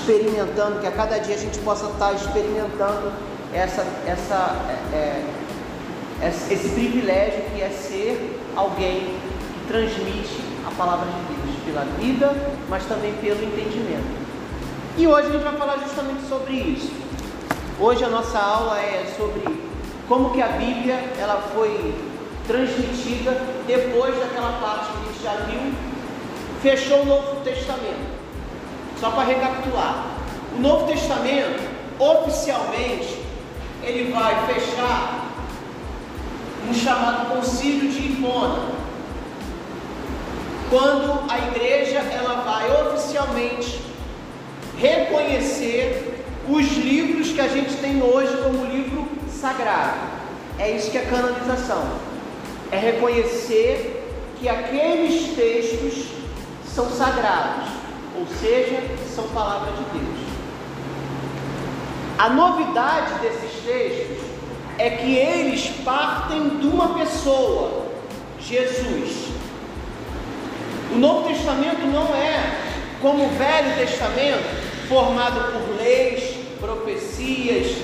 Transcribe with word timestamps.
experimentando, 0.00 0.80
que 0.80 0.86
a 0.86 0.90
cada 0.90 1.18
dia 1.18 1.34
a 1.34 1.38
gente 1.38 1.58
possa 1.60 1.86
estar 1.86 2.12
experimentando 2.14 3.12
essa, 3.52 3.86
essa, 4.06 4.56
é, 4.92 5.24
é, 6.22 6.28
esse 6.28 6.68
privilégio 6.70 7.42
que 7.54 7.60
é 7.60 7.68
ser 7.68 8.40
alguém 8.56 9.00
que 9.54 9.68
transmite 9.68 10.40
a 10.66 10.70
palavra 10.76 11.06
de 11.06 11.34
Deus 11.34 11.56
pela 11.64 11.84
vida, 11.98 12.34
mas 12.68 12.84
também 12.86 13.12
pelo 13.14 13.42
entendimento. 13.44 14.20
E 14.96 15.06
hoje 15.06 15.28
a 15.28 15.32
gente 15.32 15.44
vai 15.44 15.56
falar 15.56 15.78
justamente 15.78 16.26
sobre 16.28 16.54
isso. 16.54 16.92
Hoje 17.78 18.04
a 18.04 18.08
nossa 18.08 18.38
aula 18.38 18.78
é 18.78 19.06
sobre 19.16 19.42
como 20.08 20.30
que 20.30 20.42
a 20.42 20.48
Bíblia 20.48 20.98
ela 21.18 21.40
foi 21.54 21.94
transmitida 22.46 23.40
depois 23.66 24.18
daquela 24.18 24.58
parte 24.60 24.90
que 24.90 24.98
a 24.98 25.12
gente 25.12 25.22
já 25.22 25.44
viu, 25.46 25.72
fechou 26.62 27.02
o 27.02 27.06
Novo 27.06 27.40
Testamento. 27.44 28.19
Só 29.00 29.10
para 29.10 29.24
recapitular, 29.24 30.06
o 30.54 30.60
Novo 30.60 30.86
Testamento 30.86 31.58
oficialmente 31.98 33.18
ele 33.82 34.12
vai 34.12 34.46
fechar 34.46 35.26
um 36.68 36.74
chamado 36.74 37.34
Concílio 37.34 37.90
de 37.90 37.98
Hipona, 37.98 38.72
quando 40.68 41.30
a 41.30 41.38
igreja 41.38 41.98
ela 41.98 42.42
vai 42.42 42.70
oficialmente 42.86 43.80
reconhecer 44.78 46.22
os 46.46 46.66
livros 46.76 47.32
que 47.32 47.40
a 47.40 47.48
gente 47.48 47.74
tem 47.76 48.02
hoje 48.02 48.36
como 48.42 48.66
livro 48.66 49.08
sagrado. 49.30 49.98
É 50.58 50.70
isso 50.70 50.90
que 50.90 50.98
é 50.98 51.02
canonização. 51.02 51.82
É 52.70 52.76
reconhecer 52.76 54.06
que 54.38 54.48
aqueles 54.48 55.34
textos 55.34 56.06
são 56.74 56.88
sagrados, 56.90 57.69
ou 58.20 58.26
seja, 58.38 58.82
são 59.14 59.26
palavra 59.28 59.72
de 59.72 59.98
Deus. 59.98 60.18
A 62.18 62.28
novidade 62.28 63.14
desses 63.20 63.64
textos 63.64 64.18
é 64.76 64.90
que 64.90 65.16
eles 65.16 65.66
partem 65.82 66.58
de 66.58 66.66
uma 66.66 66.98
pessoa, 66.98 67.86
Jesus. 68.38 69.28
O 70.92 70.96
Novo 70.96 71.28
Testamento 71.28 71.86
não 71.86 72.14
é 72.14 72.58
como 73.00 73.24
o 73.24 73.28
Velho 73.30 73.74
Testamento, 73.78 74.44
formado 74.86 75.52
por 75.52 75.76
leis, 75.78 76.36
profecias, 76.60 77.74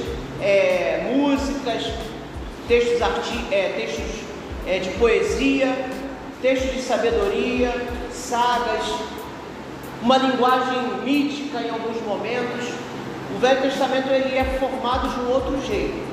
é, 0.42 1.12
músicas, 1.14 1.84
textos, 2.68 3.00
arti 3.00 3.46
é, 3.50 3.72
textos 3.76 4.26
é, 4.66 4.80
de 4.80 4.90
poesia, 4.98 5.74
textos 6.42 6.72
de 6.72 6.82
sabedoria, 6.82 7.72
sagas, 8.12 8.84
uma 10.06 10.18
linguagem 10.18 10.80
mítica 11.02 11.58
em 11.60 11.68
alguns 11.68 12.00
momentos. 12.06 12.72
O 13.34 13.40
Velho 13.40 13.60
Testamento 13.62 14.08
ele 14.08 14.38
é 14.38 14.44
formado 14.60 15.08
de 15.08 15.20
um 15.20 15.32
outro 15.32 15.60
jeito. 15.66 16.06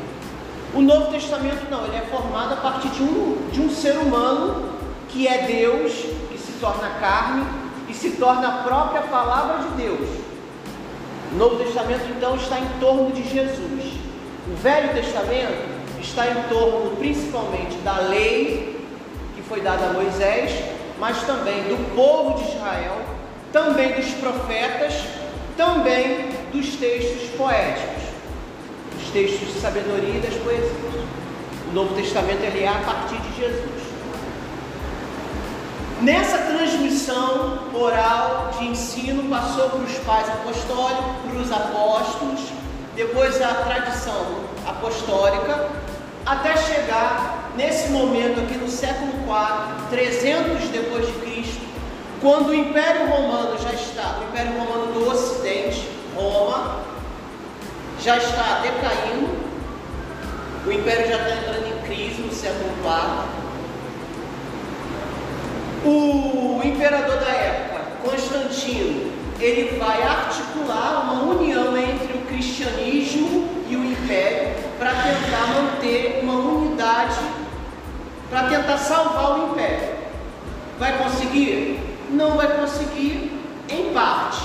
O 0.74 0.82
Novo 0.82 1.12
Testamento 1.12 1.70
não, 1.70 1.86
ele 1.86 1.98
é 1.98 2.02
formado 2.10 2.54
a 2.54 2.58
partir 2.58 2.90
de 2.90 3.04
um, 3.04 3.50
de 3.52 3.62
um 3.62 3.70
ser 3.70 3.96
humano 4.00 4.80
que 5.10 5.28
é 5.28 5.46
Deus, 5.46 5.92
que 6.32 6.40
se 6.40 6.54
torna 6.54 6.90
carne 7.00 7.46
e 7.88 7.94
se 7.94 8.12
torna 8.14 8.48
a 8.48 8.64
própria 8.64 9.04
palavra 9.04 9.60
de 9.60 9.84
Deus. 9.84 10.10
O 11.32 11.36
Novo 11.36 11.64
Testamento 11.64 12.06
então 12.18 12.36
está 12.36 12.60
em 12.60 12.68
torno 12.80 13.12
de 13.12 13.22
Jesus. 13.30 13.94
O 14.48 14.56
Velho 14.56 14.92
Testamento 14.96 15.70
está 16.02 16.28
em 16.28 16.44
torno 16.50 16.96
principalmente 16.98 17.76
da 17.84 18.00
lei 18.00 18.84
que 19.36 19.44
foi 19.44 19.62
dada 19.62 19.86
a 19.86 19.94
Moisés, 19.94 20.52
mas 21.00 21.22
também 21.28 21.62
do 21.66 21.96
povo 21.96 22.40
de 22.40 22.56
Israel, 22.56 23.13
também 23.54 23.94
dos 23.94 24.10
profetas, 24.16 24.96
também 25.56 26.32
dos 26.52 26.76
textos 26.76 27.30
poéticos, 27.38 28.04
dos 28.98 29.10
textos 29.12 29.54
de 29.54 29.62
sabedoria 29.62 30.18
e 30.18 30.20
das 30.20 30.34
poesias. 30.42 30.72
O 31.70 31.74
Novo 31.74 31.94
Testamento 31.94 32.42
ele 32.42 32.64
é 32.64 32.68
a 32.68 32.80
partir 32.80 33.18
de 33.18 33.40
Jesus. 33.40 33.84
Nessa 36.02 36.38
transmissão 36.40 37.60
oral 37.74 38.52
de 38.58 38.66
ensino, 38.66 39.30
passou 39.30 39.70
para 39.70 39.80
os 39.80 39.94
pais 40.00 40.28
apostólicos, 40.30 41.06
para 41.30 41.40
os 41.40 41.52
apóstolos, 41.52 42.42
depois 42.96 43.40
a 43.42 43.54
tradição 43.54 44.44
apostólica, 44.68 45.70
até 46.26 46.58
chegar 46.58 47.52
nesse 47.56 47.90
momento 47.90 48.42
aqui 48.42 48.58
no 48.58 48.68
século 48.68 49.12
IV, 49.12 49.90
300 49.92 50.70
depois 50.70 51.06
de 51.06 51.14
Cristo, 51.14 51.63
quando 52.24 52.50
o 52.52 52.56
Império 52.56 53.06
Romano 53.08 53.58
já 53.62 53.74
está, 53.74 54.20
o 54.22 54.30
Império 54.30 54.58
Romano 54.58 54.94
do 54.94 55.12
Ocidente, 55.12 55.90
Roma, 56.16 56.80
já 58.02 58.18
está 58.18 58.62
decaindo, 58.62 59.38
o 60.66 60.72
Império 60.72 61.06
já 61.06 61.18
está 61.18 61.30
entrando 61.32 61.68
em 61.68 61.82
crise 61.86 62.22
no 62.22 62.34
século 62.34 62.72
IV, 62.82 63.44
o 65.86 66.62
imperador 66.64 67.18
da 67.18 67.30
época, 67.30 67.82
Constantino, 68.04 69.12
ele 69.38 69.78
vai 69.78 70.02
articular 70.02 71.04
uma 71.04 71.24
união 71.24 71.78
entre 71.78 72.18
o 72.18 72.22
cristianismo 72.22 73.50
e 73.68 73.76
o 73.76 73.84
império 73.84 74.56
para 74.80 74.92
tentar 74.92 75.48
manter 75.48 76.22
uma 76.24 76.36
unidade, 76.36 77.20
para 78.30 78.44
tentar 78.44 78.78
salvar 78.78 79.40
o 79.40 79.52
império. 79.52 79.90
Vai 80.80 80.98
conseguir? 81.00 81.83
Não 82.10 82.38
vai 82.38 82.48
conseguir 82.60 83.32
em 83.70 83.94
parte. 83.94 84.42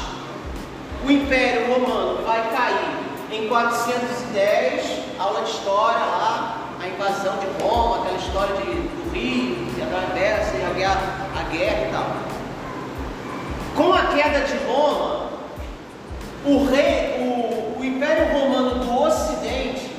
O 1.06 1.10
império 1.10 1.72
romano 1.72 2.22
vai 2.24 2.50
cair 2.50 2.98
em 3.30 3.48
410, 3.48 5.18
aula 5.18 5.42
de 5.42 5.50
história 5.50 5.98
lá, 5.98 6.68
a 6.80 6.88
invasão 6.88 7.36
de 7.38 7.62
Roma, 7.62 8.00
aquela 8.02 8.18
história 8.18 8.56
de, 8.56 8.64
do 8.64 9.12
Rio, 9.12 9.68
atravessa 9.88 10.56
e 10.56 10.64
a 10.64 10.70
guerra, 10.70 11.28
a 11.38 11.42
guerra 11.50 11.86
e 11.86 11.92
tal. 11.92 12.16
Com 13.76 13.92
a 13.92 14.06
queda 14.06 14.40
de 14.40 14.56
Roma, 14.66 15.30
o 16.44 16.64
rei, 16.66 17.16
o, 17.20 17.80
o 17.80 17.84
Império 17.84 18.32
Romano 18.32 18.84
do 18.84 19.02
Ocidente, 19.02 19.90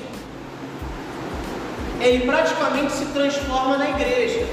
ele 1.99 2.25
praticamente 2.25 2.93
se 2.93 3.05
transforma 3.07 3.77
na 3.77 3.89
igreja. 3.89 4.45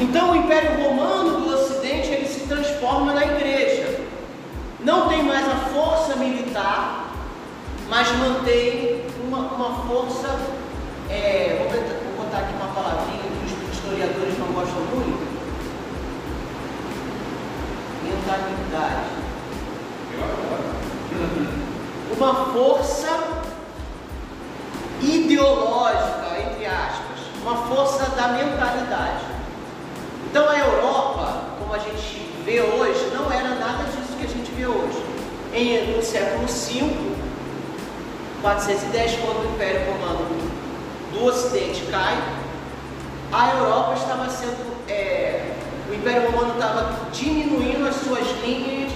Então 0.00 0.30
o 0.30 0.36
Império 0.36 0.80
Romano 0.80 1.40
do 1.40 1.54
Ocidente 1.54 2.08
ele 2.12 2.26
se 2.28 2.46
transforma 2.46 3.12
na 3.12 3.24
igreja. 3.24 4.00
Não 4.80 5.08
tem 5.08 5.24
mais 5.24 5.44
a 5.48 5.56
força 5.56 6.14
militar, 6.14 7.12
mas 7.88 8.08
mantém 8.12 9.02
uma, 9.26 9.38
uma 9.38 9.86
força, 9.88 10.38
é, 11.10 11.68
vou, 11.68 11.80
vou 12.16 12.24
botar 12.24 12.38
aqui 12.38 12.54
uma 12.54 12.72
palavrinha 12.72 13.22
que 13.22 13.46
os 13.46 13.76
historiadores 13.76 14.38
não 14.38 14.46
gostam 14.52 14.80
muito, 14.94 15.26
mentalidade. 18.04 19.18
Uma 22.16 22.34
força 22.52 23.08
ideológica, 25.02 26.40
entre 26.40 26.66
aspas, 26.66 27.18
uma 27.42 27.56
força 27.66 28.10
da 28.10 28.28
mentalidade. 28.28 29.37
Então 30.30 30.46
a 30.46 30.58
Europa, 30.58 31.42
como 31.58 31.74
a 31.74 31.78
gente 31.78 32.30
vê 32.44 32.60
hoje, 32.60 33.10
não 33.14 33.32
era 33.32 33.54
nada 33.54 33.84
disso 33.84 34.14
que 34.18 34.26
a 34.26 34.28
gente 34.28 34.50
vê 34.52 34.66
hoje. 34.66 35.02
Em, 35.54 35.96
no 35.96 36.02
século 36.02 36.46
V, 36.46 37.16
410, 38.42 39.20
quando 39.22 39.48
o 39.48 39.54
Império 39.54 39.90
Romano 39.90 40.26
do 41.12 41.24
Ocidente 41.24 41.82
cai, 41.90 42.22
a 43.32 43.56
Europa 43.56 43.94
estava 43.94 44.28
sendo. 44.28 44.78
É, 44.86 45.54
o 45.90 45.94
Império 45.94 46.30
Romano 46.30 46.54
estava 46.54 47.10
diminuindo 47.10 47.88
as 47.88 47.96
suas 47.96 48.26
linhas 48.44 48.92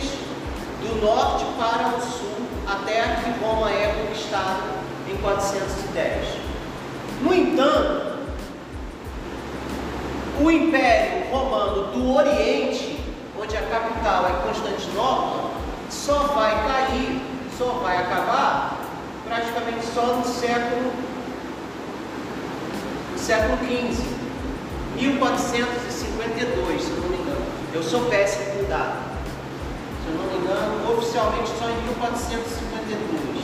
do 0.83 1.01
norte 1.01 1.47
para 1.59 1.97
o 1.97 2.01
sul, 2.03 2.47
até 2.69 3.01
que 3.23 3.43
Roma 3.43 3.71
é 3.71 4.05
conquistada 4.07 4.61
em 5.11 5.17
410. 5.17 6.27
No 7.23 7.33
entanto, 7.33 8.12
o 10.43 10.51
Império 10.51 11.31
Romano 11.31 11.93
do 11.93 12.15
Oriente, 12.15 12.99
onde 13.41 13.57
a 13.57 13.63
capital 13.63 14.27
é 14.27 14.33
Constantinopla, 14.47 15.53
só 15.89 16.19
vai 16.35 16.51
cair, 16.67 17.23
só 17.57 17.81
vai 17.83 17.97
acabar 17.99 18.81
praticamente 19.25 19.87
só 19.95 20.17
no 20.17 20.25
século, 20.25 20.93
no 23.13 23.19
século 23.19 23.57
XV, 23.59 24.05
1452, 24.97 26.83
se 26.83 26.91
eu 26.91 26.97
não 26.97 27.09
me 27.09 27.17
engano. 27.19 27.47
Eu 27.73 27.83
sou 27.83 28.07
péssimo 28.07 28.57
com 28.57 28.69
data. 28.69 28.97
Se 30.03 30.11
eu 30.11 30.17
não 30.19 30.25
me 30.25 30.39
engano, 30.39 30.93
oficialmente 30.93 31.51
só 31.59 31.71
em 31.71 31.83
1452. 31.83 33.43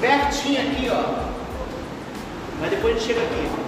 Pertinho 0.00 0.60
aqui, 0.60 0.90
ó. 0.90 1.28
Mas 2.60 2.70
depois 2.70 2.96
a 2.96 2.98
gente 2.98 3.06
chega 3.06 3.22
aqui. 3.22 3.67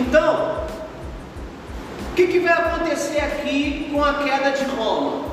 Então, 0.00 0.60
que, 2.26 2.26
que 2.26 2.38
vai 2.40 2.52
acontecer 2.52 3.20
aqui 3.20 3.88
com 3.92 4.04
a 4.04 4.14
queda 4.14 4.50
de 4.50 4.64
Roma? 4.64 5.24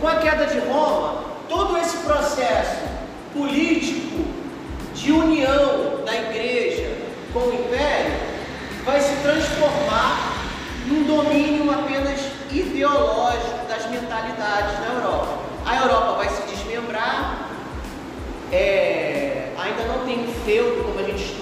Com 0.00 0.08
a 0.08 0.16
queda 0.16 0.46
de 0.46 0.58
Roma, 0.60 1.24
todo 1.48 1.78
esse 1.78 1.98
processo 1.98 2.82
político 3.32 4.24
de 4.94 5.12
união 5.12 6.04
da 6.04 6.14
igreja 6.14 6.98
com 7.32 7.40
o 7.40 7.54
império 7.54 8.12
vai 8.84 9.00
se 9.00 9.14
transformar 9.22 10.34
num 10.86 11.04
domínio 11.04 11.70
apenas 11.70 12.20
ideológico 12.50 13.66
das 13.68 13.86
mentalidades 13.90 14.78
da 14.78 14.94
Europa. 14.94 15.38
A 15.64 15.76
Europa 15.76 16.12
vai 16.14 16.28
se 16.28 16.42
desmembrar, 16.42 17.48
é, 18.50 19.52
ainda 19.58 19.84
não 19.84 20.06
tem 20.06 20.20
um 20.20 20.32
feudo, 20.44 20.84
como 20.84 20.98
a 20.98 21.02
gente 21.02 21.37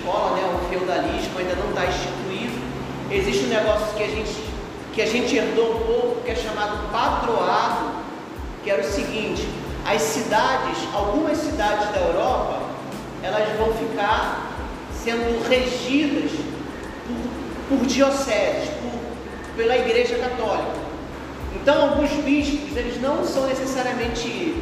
escola, 0.00 0.36
né? 0.36 0.42
o 0.54 0.68
feudalismo 0.68 1.38
ainda 1.38 1.54
não 1.56 1.68
está 1.68 1.86
instituído. 1.86 2.58
Existe 3.10 3.44
um 3.44 3.48
negócio 3.48 3.94
que 3.96 4.02
a 4.02 4.08
gente, 4.08 4.44
que 4.94 5.02
a 5.02 5.06
gente 5.06 5.36
herdou 5.36 5.76
um 5.76 5.80
pouco, 5.80 6.22
que 6.24 6.30
é 6.30 6.34
chamado 6.34 6.90
patroado, 6.90 7.90
que 8.64 8.70
era 8.70 8.80
o 8.80 8.84
seguinte, 8.84 9.46
as 9.84 10.00
cidades, 10.02 10.78
algumas 10.94 11.38
cidades 11.38 11.90
da 11.90 12.00
Europa, 12.00 12.60
elas 13.22 13.48
vão 13.58 13.72
ficar 13.74 14.50
sendo 15.04 15.46
regidas 15.48 16.30
por, 17.06 17.78
por 17.78 17.86
dioceses, 17.86 18.70
por, 18.80 19.56
pela 19.56 19.76
Igreja 19.76 20.16
Católica. 20.18 20.80
Então, 21.60 21.90
alguns 21.90 22.10
bispos, 22.24 22.76
eles 22.76 23.00
não 23.00 23.24
são 23.24 23.46
necessariamente 23.46 24.54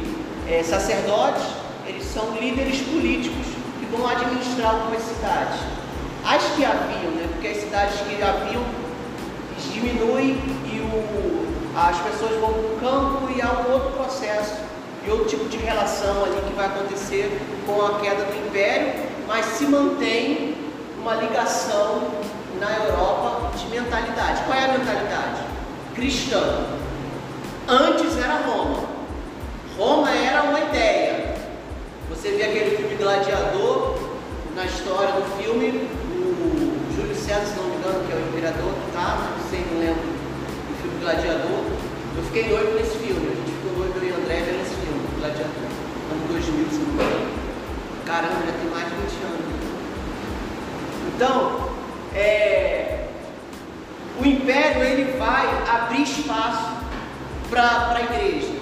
é, 0.47 0.63
sacerdotes, 0.63 1.43
eles 1.87 2.03
são 2.05 2.35
líderes 2.39 2.81
políticos 2.81 3.48
vão 3.91 4.07
administrar 4.07 4.75
algumas 4.75 5.01
cidades. 5.01 5.59
As 6.25 6.43
que 6.55 6.65
haviam, 6.65 7.11
né, 7.11 7.27
porque 7.31 7.47
as 7.47 7.57
cidades 7.57 7.99
que 8.01 8.21
haviam 8.21 8.63
diminuem 9.73 10.37
e 10.65 10.79
o, 10.79 11.47
as 11.77 11.97
pessoas 11.99 12.39
vão 12.39 12.53
para 12.53 12.61
o 12.61 12.77
campo 12.79 13.31
e 13.31 13.41
há 13.41 13.51
um 13.51 13.73
outro 13.73 13.91
processo 13.91 14.55
e 15.05 15.09
outro 15.09 15.25
tipo 15.25 15.47
de 15.49 15.57
relação 15.57 16.23
ali 16.23 16.41
que 16.47 16.53
vai 16.53 16.65
acontecer 16.65 17.39
com 17.65 17.85
a 17.85 17.99
queda 17.99 18.25
do 18.25 18.47
império, 18.47 18.93
mas 19.27 19.45
se 19.45 19.65
mantém 19.65 20.55
uma 20.99 21.15
ligação 21.15 22.09
na 22.59 22.85
Europa 22.85 23.51
de 23.57 23.67
mentalidade. 23.67 24.41
Qual 24.45 24.57
é 24.57 24.65
a 24.65 24.77
mentalidade? 24.77 25.41
Cristã. 25.95 26.65
Antes 27.67 28.17
era 28.17 28.41
Roma. 28.45 28.83
Roma 29.77 30.09
era 30.09 30.43
uma 30.43 30.59
ideia. 30.59 31.28
Você 32.09 32.31
vê 32.31 32.43
aquele 32.43 32.75
filme 32.75 32.95
Gladiador, 32.95 33.95
na 34.55 34.65
história 34.65 35.13
do 35.13 35.41
filme, 35.41 35.69
o 35.69 36.95
Júlio 36.95 37.15
César, 37.15 37.45
se 37.45 37.55
não 37.55 37.69
me 37.69 37.75
engano, 37.77 38.05
que 38.05 38.11
é 38.11 38.15
o 38.15 38.27
imperador 38.29 38.73
que 38.73 38.87
está, 38.89 39.29
não 39.37 39.49
sei, 39.49 39.65
não 39.71 39.79
lembro, 39.79 40.01
o 40.01 40.81
filme 40.81 40.99
Gladiador. 41.01 41.63
Eu 42.17 42.23
fiquei 42.23 42.49
noivo 42.49 42.73
nesse 42.73 42.97
filme, 42.97 43.27
a 43.27 43.35
gente 43.35 43.51
ficou 43.51 43.77
noivo 43.77 43.99
eu 43.99 44.09
e 44.09 44.21
André 44.21 44.39
nesse 44.39 44.75
filme, 44.75 44.99
Gladiador, 45.19 45.69
ano 46.11 46.27
2000, 46.27 46.65
se 46.69 46.77
não 46.77 46.85
me 46.87 46.93
engano. 46.93 47.29
Caramba, 48.05 48.45
já 48.45 48.53
tem 48.53 48.69
mais 48.71 48.85
de 48.89 48.95
20 48.95 49.23
anos. 49.23 49.49
Então, 51.15 51.69
é, 52.15 53.05
o 54.19 54.25
império 54.25 54.83
ele 54.83 55.17
vai 55.17 55.47
abrir 55.69 56.03
espaço 56.03 56.73
para 57.49 57.95
a 57.95 58.01
igreja. 58.01 58.58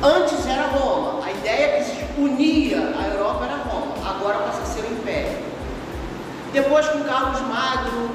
Antes 0.00 0.46
era 0.46 0.68
Roma, 0.68 1.24
a 1.26 1.32
ideia 1.32 1.82
que 1.82 2.20
unia 2.20 2.94
a 2.96 3.08
Europa 3.08 3.46
era 3.46 3.56
Roma, 3.56 3.94
agora 4.08 4.38
passa 4.38 4.62
a 4.62 4.64
ser 4.64 4.82
o 4.82 4.92
império. 4.92 5.38
Depois 6.52 6.86
com 6.86 7.02
Carlos 7.02 7.40
Magno 7.40 8.08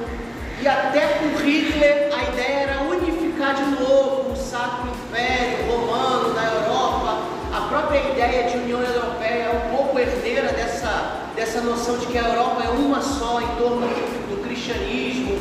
e 0.62 0.66
até 0.68 1.20
com 1.20 1.38
Hitler, 1.44 2.10
a 2.18 2.32
ideia 2.32 2.70
era 2.70 2.82
unificar 2.84 3.56
de 3.56 3.66
novo 3.84 4.32
o 4.32 4.36
Sacro 4.38 4.92
Império 4.92 5.70
Romano 5.70 6.34
da 6.34 6.44
Europa. 6.44 7.18
A 7.54 7.68
própria 7.68 8.00
ideia 8.12 8.50
de 8.50 8.60
União 8.60 8.82
Europeia 8.82 9.44
é 9.44 9.68
um 9.68 9.76
pouco 9.76 10.00
herdeira 10.00 10.54
dessa, 10.54 11.28
dessa 11.36 11.60
noção 11.60 11.98
de 11.98 12.06
que 12.06 12.18
a 12.18 12.30
Europa 12.30 12.64
é 12.64 12.70
uma 12.70 13.02
só 13.02 13.42
em 13.42 13.56
torno 13.58 13.86
do 14.30 14.42
cristianismo. 14.42 15.38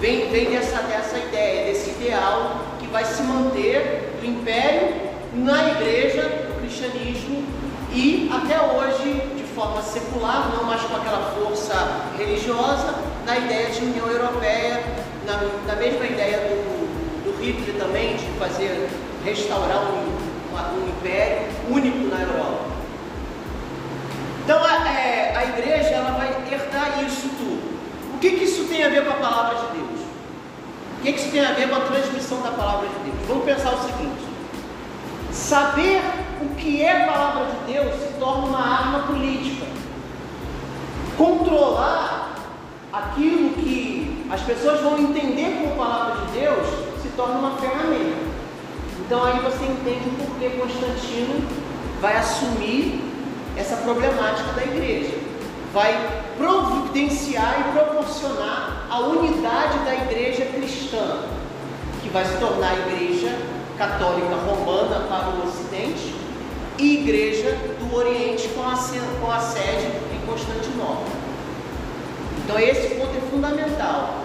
Vem, 0.00 0.28
vem 0.28 0.50
dessa, 0.50 0.82
dessa 0.82 1.18
ideia, 1.18 1.72
desse 1.72 1.90
ideal 1.90 2.56
que 2.80 2.88
vai 2.88 3.04
se 3.04 3.22
manter 3.22 4.16
do 4.20 4.26
império 4.26 5.07
na 5.34 5.68
igreja, 5.70 6.22
do 6.22 6.60
cristianismo 6.60 7.44
e 7.92 8.30
até 8.32 8.60
hoje 8.60 9.22
de 9.36 9.42
forma 9.54 9.82
secular, 9.82 10.50
não 10.54 10.64
mais 10.64 10.80
com 10.82 10.96
aquela 10.96 11.32
força 11.32 11.74
religiosa, 12.16 12.94
na 13.26 13.38
ideia 13.38 13.70
de 13.70 13.84
União 13.84 14.06
Europeia, 14.06 14.82
na, 15.26 15.40
na 15.66 15.76
mesma 15.78 16.06
ideia 16.06 16.38
do, 16.38 17.24
do 17.24 17.42
Hitler 17.42 17.76
também, 17.76 18.16
de 18.16 18.26
fazer, 18.38 18.88
restaurar 19.24 19.82
um, 19.82 20.16
uma, 20.50 20.72
um 20.72 20.88
império 20.88 21.48
único 21.68 22.06
na 22.06 22.22
Europa. 22.22 22.68
Então 24.44 24.64
a, 24.64 24.88
é, 24.88 25.36
a 25.36 25.44
igreja 25.44 25.90
ela 25.90 26.12
vai 26.12 26.28
herdar 26.50 27.04
isso 27.04 27.28
tudo. 27.36 27.78
O 28.14 28.18
que, 28.18 28.30
que 28.30 28.44
isso 28.44 28.64
tem 28.64 28.82
a 28.84 28.88
ver 28.88 29.04
com 29.04 29.10
a 29.10 29.16
palavra 29.16 29.56
de 29.56 29.76
Deus? 29.76 30.00
O 30.98 31.02
que, 31.02 31.12
que 31.12 31.20
isso 31.20 31.30
tem 31.30 31.44
a 31.44 31.52
ver 31.52 31.68
com 31.68 31.76
a 31.76 31.80
transmissão 31.80 32.40
da 32.42 32.50
palavra 32.50 32.88
de 32.88 33.10
Deus? 33.10 33.28
Vamos 33.28 33.44
pensar 33.44 33.74
o 33.74 33.82
seguinte: 33.82 34.27
saber 35.32 36.00
o 36.40 36.54
que 36.54 36.82
é 36.82 37.06
palavra 37.06 37.46
de 37.46 37.72
Deus 37.72 37.94
se 37.94 38.12
torna 38.18 38.46
uma 38.46 38.60
arma 38.60 39.00
política. 39.00 39.66
Controlar 41.16 42.34
aquilo 42.92 43.50
que 43.54 44.26
as 44.30 44.40
pessoas 44.42 44.80
vão 44.80 44.98
entender 44.98 45.60
como 45.60 45.76
palavra 45.76 46.26
de 46.26 46.40
Deus 46.40 46.66
se 47.02 47.08
torna 47.10 47.38
uma 47.38 47.56
ferramenta. 47.56 48.28
Então 49.00 49.24
aí 49.24 49.38
você 49.40 49.64
entende 49.64 50.08
o 50.08 50.26
porquê 50.26 50.50
Constantino 50.50 51.42
vai 52.00 52.16
assumir 52.16 53.02
essa 53.56 53.76
problemática 53.76 54.52
da 54.52 54.62
igreja. 54.62 55.14
Vai 55.72 56.22
providenciar 56.36 57.60
e 57.60 57.72
proporcionar 57.72 58.86
a 58.88 59.00
unidade 59.00 59.78
da 59.80 59.94
igreja 59.94 60.46
cristã, 60.46 61.24
que 62.02 62.08
vai 62.08 62.24
se 62.24 62.38
tornar 62.38 62.70
a 62.70 62.74
igreja 62.74 63.57
católica 63.78 64.34
romana 64.34 65.06
para 65.08 65.28
o 65.28 65.46
ocidente 65.46 66.12
e 66.76 67.00
igreja 67.00 67.56
do 67.78 67.96
oriente 67.96 68.48
com 68.48 68.62
a, 68.62 68.74
com 69.20 69.30
a 69.30 69.38
sede 69.38 69.86
em 70.12 70.26
Constantinopla. 70.26 71.06
Então 72.44 72.58
esse 72.58 72.96
ponto 72.96 73.16
é 73.16 73.30
fundamental. 73.30 74.24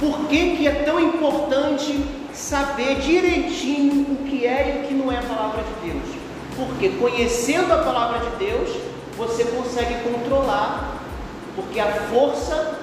Por 0.00 0.28
que, 0.28 0.56
que 0.56 0.66
é 0.66 0.82
tão 0.82 0.98
importante 0.98 2.02
saber 2.32 3.00
direitinho 3.00 4.12
o 4.12 4.16
que 4.24 4.46
é 4.46 4.76
e 4.76 4.84
o 4.84 4.88
que 4.88 4.94
não 4.94 5.12
é 5.12 5.18
a 5.18 5.22
palavra 5.22 5.62
de 5.62 5.90
Deus? 5.90 6.16
Porque 6.56 6.88
conhecendo 6.98 7.72
a 7.72 7.78
palavra 7.78 8.30
de 8.30 8.36
Deus, 8.36 8.70
você 9.16 9.44
consegue 9.44 10.02
controlar, 10.02 11.02
porque 11.54 11.78
a 11.78 11.92
força 12.10 12.78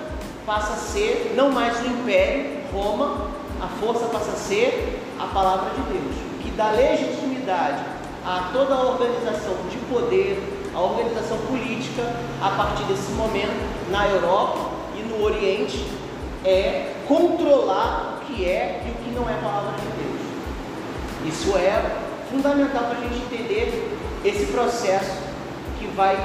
passa 0.46 0.74
a 0.74 0.78
ser 0.78 1.34
não 1.36 1.50
mais 1.52 1.80
o 1.82 1.88
império, 1.88 2.58
Roma, 2.72 3.27
a 3.62 3.68
força 3.68 4.06
passa 4.06 4.32
a 4.32 4.36
ser 4.36 5.02
a 5.20 5.28
palavra 5.28 5.72
de 5.72 5.82
Deus, 5.94 6.16
que 6.42 6.52
dá 6.52 6.72
legitimidade 6.72 7.84
a 8.26 8.50
toda 8.54 8.76
a 8.76 8.84
organização 8.84 9.56
de 9.70 9.78
poder, 9.92 10.70
a 10.76 10.80
organização 10.80 11.38
política, 11.48 12.04
a 12.42 12.50
partir 12.52 12.84
desse 12.84 13.12
momento, 13.14 13.90
na 13.90 14.08
Europa 14.08 14.70
e 14.96 15.02
no 15.04 15.24
Oriente, 15.24 15.88
é 16.46 16.94
controlar 17.08 18.20
o 18.22 18.26
que 18.26 18.46
é 18.46 18.84
e 18.86 18.92
o 18.92 19.04
que 19.04 19.12
não 19.16 19.30
é 19.30 19.34
palavra 19.36 19.72
de 19.72 19.88
Deus. 19.88 21.34
Isso 21.34 21.58
é 21.58 21.82
fundamental 22.30 22.84
para 22.84 23.00
a 23.00 23.02
gente 23.02 23.18
entender 23.26 23.98
esse 24.24 24.48
processo 24.48 25.18
que 25.80 25.88
vai, 25.88 26.18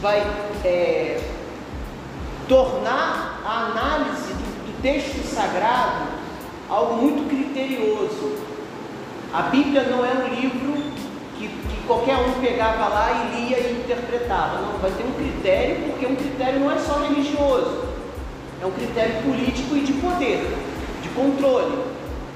vai 0.00 0.18
é, 0.64 1.20
tornar 2.48 3.42
a 3.44 3.66
análise 3.66 4.32
do, 4.32 4.66
do 4.66 4.82
texto 4.82 5.22
sagrado 5.32 6.09
algo 6.70 7.02
muito 7.02 7.28
criterioso. 7.28 8.38
A 9.32 9.42
Bíblia 9.42 9.82
não 9.84 10.04
é 10.04 10.12
um 10.12 10.34
livro 10.34 10.72
que, 11.36 11.48
que, 11.48 11.86
qualquer 11.86 12.16
um 12.16 12.40
pegava 12.40 12.88
lá 12.88 13.10
e 13.10 13.36
lia 13.36 13.58
e 13.58 13.82
interpretava. 13.84 14.60
Não, 14.60 14.78
vai 14.78 14.90
ter 14.92 15.04
um 15.04 15.12
critério, 15.12 15.90
porque 15.90 16.06
um 16.06 16.14
critério 16.14 16.60
não 16.60 16.70
é 16.70 16.78
só 16.78 17.00
religioso, 17.00 17.88
é 18.62 18.66
um 18.66 18.70
critério 18.70 19.22
político 19.22 19.76
e 19.76 19.80
de 19.80 19.92
poder, 19.94 20.56
de 21.02 21.08
controle, 21.10 21.84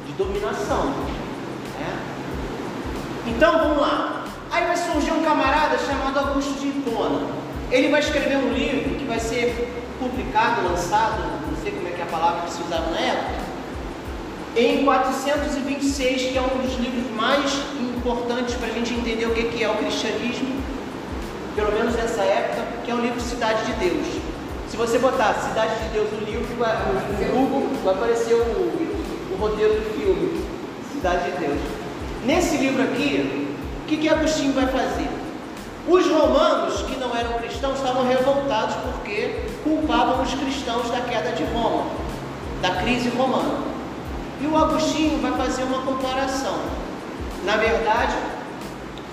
de 0.06 0.12
dominação. 0.14 0.86
Né? 1.78 1.98
Então 3.26 3.58
vamos 3.58 3.78
lá. 3.78 4.24
Aí 4.50 4.66
vai 4.66 4.76
surgir 4.76 5.12
um 5.12 5.22
camarada 5.22 5.78
chamado 5.78 6.18
Augusto 6.18 6.60
de 6.60 6.68
Hipona. 6.68 7.44
Ele 7.70 7.88
vai 7.88 8.00
escrever 8.00 8.36
um 8.36 8.52
livro 8.52 8.94
que 8.96 9.04
vai 9.04 9.18
ser 9.18 9.82
publicado, 9.98 10.62
lançado, 10.62 11.22
não 11.48 11.56
sei 11.62 11.72
como 11.72 11.88
é 11.88 11.90
que 11.90 12.00
é 12.00 12.04
a 12.04 12.06
palavra 12.06 12.42
que 12.42 12.52
se 12.52 12.62
usava 12.62 12.90
na 12.90 13.00
época, 13.00 13.43
em 14.56 14.84
426, 14.84 16.30
que 16.30 16.38
é 16.38 16.40
um 16.40 16.62
dos 16.62 16.75
livros 16.78 17.11
mais 17.16 17.52
importantes 17.80 18.54
para 18.54 18.68
a 18.68 18.73
gente 18.73 18.94
entender 18.94 19.26
o 19.26 19.34
que 19.34 19.62
é 19.62 19.68
o 19.68 19.75
cristianismo, 19.76 20.62
pelo 21.56 21.73
menos 21.73 21.94
nessa 21.94 22.23
época, 22.23 22.62
que 22.84 22.90
é 22.90 22.94
o 22.94 23.00
livro 23.00 23.20
Cidade 23.20 23.64
de 23.66 23.73
Deus. 23.73 24.06
Se 24.68 24.76
você 24.76 24.99
botar 24.99 25.34
Cidade 25.34 25.82
de 25.84 25.88
Deus 25.90 26.11
no 26.12 26.20
livro, 26.20 26.46
no 26.54 27.32
Google, 27.32 27.68
vai 27.84 27.94
aparecer 27.94 28.34
o, 28.34 29.32
o 29.32 29.37
roteiro 29.40 29.75
do 29.75 29.99
filme, 29.99 30.44
Cidade 30.92 31.32
de 31.32 31.38
Deus. 31.38 31.58
Nesse 32.25 32.56
livro 32.56 32.82
aqui, 32.82 33.49
o 33.82 33.87
que, 33.87 33.96
que 33.96 34.08
Agostinho 34.08 34.52
vai 34.52 34.66
fazer? 34.66 35.08
Os 35.87 36.06
romanos, 36.06 36.80
que 36.82 36.96
não 36.96 37.14
eram 37.14 37.34
cristãos, 37.34 37.76
estavam 37.76 38.06
revoltados 38.06 38.76
porque 38.76 39.40
culpavam 39.62 40.23
os 40.23 40.32
cristãos 40.32 40.90
da 40.90 41.00
queda 41.00 41.32
de 41.32 41.44
Roma, 41.44 41.87
da 42.62 42.70
crise 42.76 43.11
romana. 43.11 43.74
E 44.40 44.46
o 44.46 44.56
Agostinho 44.56 45.20
vai 45.20 45.32
fazer 45.32 45.62
uma 45.62 45.82
comparação. 45.82 46.58
Na 47.44 47.56
verdade, 47.56 48.16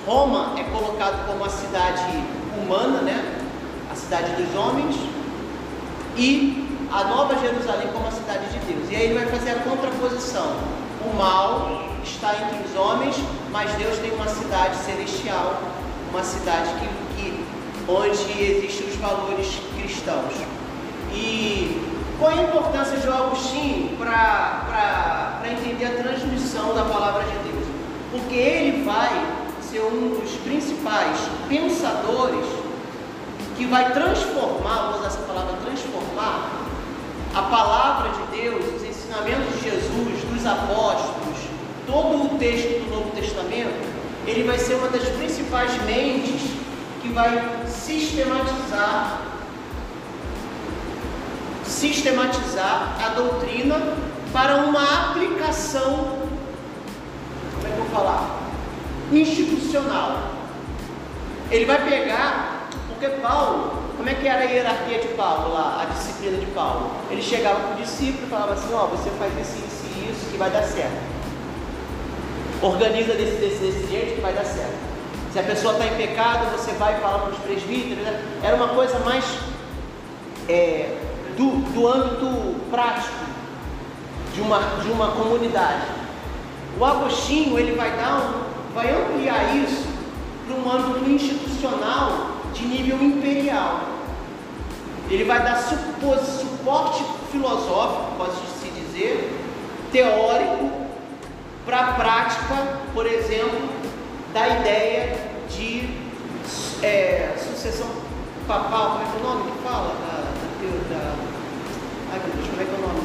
Roma 0.05 0.55
é 0.57 0.63
colocado 0.63 1.27
como 1.27 1.43
a 1.43 1.49
cidade 1.49 2.23
humana, 2.57 3.01
né? 3.01 3.41
a 3.91 3.95
cidade 3.95 4.31
dos 4.41 4.55
homens, 4.55 4.95
e 6.15 6.67
a 6.91 7.03
Nova 7.05 7.37
Jerusalém 7.37 7.87
como 7.93 8.07
a 8.07 8.11
cidade 8.11 8.45
de 8.49 8.59
Deus. 8.59 8.89
E 8.89 8.95
aí 8.95 9.03
ele 9.05 9.13
vai 9.13 9.27
fazer 9.27 9.51
a 9.51 9.55
contraposição. 9.55 10.55
O 11.05 11.15
mal 11.15 11.83
está 12.03 12.33
entre 12.35 12.67
os 12.67 12.75
homens, 12.75 13.15
mas 13.51 13.71
Deus 13.73 13.97
tem 13.99 14.11
uma 14.11 14.27
cidade 14.27 14.75
celestial, 14.77 15.61
uma 16.09 16.23
cidade 16.23 16.69
que, 16.79 17.15
que 17.15 17.45
onde 17.87 18.41
existem 18.41 18.87
os 18.87 18.95
valores 18.95 19.59
cristãos. 19.75 20.33
E 21.13 21.90
qual 22.21 22.31
a 22.31 22.43
importância 22.43 22.97
de 22.97 23.07
Agostinho 23.07 23.97
para 23.97 25.41
entender 25.43 25.85
a 25.85 26.03
transmissão 26.03 26.75
da 26.75 26.85
palavra 26.85 27.23
de 27.23 27.49
Deus? 27.49 27.65
Porque 28.11 28.35
ele 28.35 28.83
vai 28.83 29.09
ser 29.59 29.81
um 29.81 30.19
dos 30.21 30.31
principais 30.43 31.17
pensadores 31.49 32.45
que 33.57 33.65
vai 33.65 33.91
transformar, 33.91 34.91
vou 34.91 34.99
usar 34.99 35.07
essa 35.07 35.21
palavra 35.23 35.57
transformar, 35.65 36.51
a 37.33 37.41
palavra 37.41 38.11
de 38.11 38.39
Deus, 38.39 38.65
os 38.75 38.83
ensinamentos 38.83 39.55
de 39.55 39.71
Jesus, 39.71 40.23
dos 40.31 40.45
apóstolos, 40.45 41.39
todo 41.87 42.35
o 42.35 42.37
texto 42.37 42.83
do 42.83 42.95
Novo 42.97 43.09
Testamento, 43.15 43.83
ele 44.27 44.43
vai 44.43 44.59
ser 44.59 44.75
uma 44.75 44.89
das 44.89 45.09
principais 45.09 45.71
mentes 45.85 46.51
que 47.01 47.09
vai 47.09 47.65
sistematizar 47.65 49.30
sistematizar 51.81 52.95
a 53.03 53.09
doutrina 53.15 53.97
para 54.31 54.57
uma 54.57 55.09
aplicação, 55.09 56.19
como 57.55 57.67
é 57.67 57.71
que 57.71 57.79
eu 57.79 57.83
vou 57.83 57.95
falar? 57.95 58.39
Institucional. 59.11 60.31
Ele 61.49 61.65
vai 61.65 61.83
pegar 61.83 62.67
porque 62.87 63.07
Paulo, 63.17 63.73
como 63.97 64.07
é 64.07 64.13
que 64.13 64.27
era 64.27 64.41
a 64.41 64.43
hierarquia 64.43 64.99
de 64.99 65.07
Paulo 65.09 65.53
lá, 65.53 65.81
a 65.81 65.85
disciplina 65.91 66.37
de 66.37 66.45
Paulo? 66.51 66.91
Ele 67.09 67.21
chegava 67.21 67.59
para 67.61 67.73
o 67.73 67.81
discípulo 67.81 68.27
e 68.27 68.29
falava 68.29 68.53
assim, 68.53 68.71
ó, 68.73 68.85
oh, 68.85 68.87
você 68.95 69.09
faz 69.17 69.33
isso, 69.33 69.57
isso 69.57 69.85
e 69.97 70.11
isso 70.11 70.31
que 70.31 70.37
vai 70.37 70.51
dar 70.51 70.61
certo. 70.61 71.01
Organiza 72.61 73.13
desse, 73.15 73.37
desse, 73.37 73.57
desse 73.57 73.87
jeito 73.89 74.15
que 74.15 74.21
vai 74.21 74.33
dar 74.33 74.45
certo. 74.45 74.77
Se 75.33 75.39
a 75.39 75.43
pessoa 75.43 75.73
está 75.73 75.87
em 75.87 75.95
pecado, 75.95 76.51
você 76.55 76.73
vai 76.73 76.99
falar 76.99 77.19
para 77.19 77.31
os 77.31 77.39
presbíteros. 77.39 78.03
Né? 78.03 78.23
Era 78.43 78.55
uma 78.55 78.67
coisa 78.67 78.99
mais 78.99 79.25
é, 80.47 80.95
do, 81.41 81.73
do 81.73 81.87
âmbito 81.87 82.55
prático 82.69 83.25
de 84.33 84.41
uma, 84.41 84.59
de 84.81 84.91
uma 84.91 85.07
comunidade. 85.13 85.87
O 86.79 86.85
Agostinho 86.85 87.57
ele 87.57 87.75
vai 87.75 87.97
dar 87.97 88.17
um, 88.17 88.73
vai 88.75 88.91
ampliar 88.93 89.55
isso 89.55 89.87
para 90.45 90.55
um 90.55 90.71
âmbito 90.71 91.09
institucional 91.09 92.27
de 92.53 92.65
nível 92.65 93.01
imperial. 93.01 93.81
Ele 95.09 95.23
vai 95.23 95.43
dar 95.43 95.57
suporte 95.57 97.03
filosófico, 97.31 98.15
pode 98.17 98.35
se 98.61 98.69
dizer, 98.69 99.41
teórico, 99.91 100.71
para 101.65 101.79
a 101.79 101.93
prática, 101.93 102.79
por 102.93 103.05
exemplo, 103.05 103.67
da 104.33 104.47
ideia 104.47 105.17
de 105.49 105.89
é, 106.81 107.35
sucessão 107.37 107.87
papal, 108.47 108.91
como 108.91 109.01
é 109.01 109.05
é 109.05 109.19
o 109.19 109.23
nome 109.23 109.51
que 109.51 109.63
fala? 109.63 109.95
Da, 110.01 110.23
da, 110.61 110.95
da, 110.95 111.30
como 112.19 112.61
é 112.61 112.65
que 112.65 112.71
é 112.71 112.77
o 112.77 112.81
nome? 112.81 113.01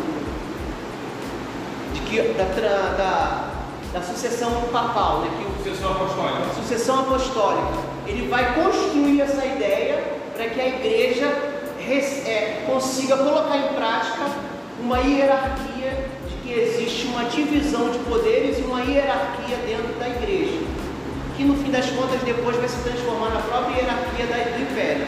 De 1.94 2.00
que, 2.00 2.20
da, 2.34 2.44
da, 2.96 3.50
da 3.92 4.02
sucessão 4.02 4.50
papal, 4.72 5.20
né? 5.20 5.30
Que, 5.38 5.62
sucessão 5.62 5.92
apostólica. 5.92 6.54
Sucessão 6.54 7.00
apostólica. 7.00 7.78
Ele 8.06 8.28
vai 8.28 8.54
construir 8.54 9.20
essa 9.20 9.44
ideia 9.44 10.02
para 10.34 10.48
que 10.48 10.60
a 10.60 10.68
igreja 10.68 11.26
é, 11.88 12.64
consiga 12.66 13.16
colocar 13.16 13.56
em 13.56 13.74
prática 13.74 14.26
uma 14.80 14.98
hierarquia 14.98 16.08
de 16.28 16.34
que 16.42 16.52
existe 16.52 17.06
uma 17.06 17.24
divisão 17.24 17.90
de 17.90 17.98
poderes 18.00 18.58
e 18.58 18.62
uma 18.62 18.80
hierarquia 18.82 19.56
dentro 19.66 19.94
da 19.98 20.08
igreja, 20.08 20.58
que 21.36 21.44
no 21.44 21.56
fim 21.56 21.70
das 21.70 21.86
contas 21.90 22.20
depois 22.22 22.56
vai 22.56 22.68
se 22.68 22.76
transformar 22.82 23.30
na 23.30 23.40
própria 23.40 23.76
hierarquia 23.76 24.26
do 24.26 24.62
império. 24.62 25.06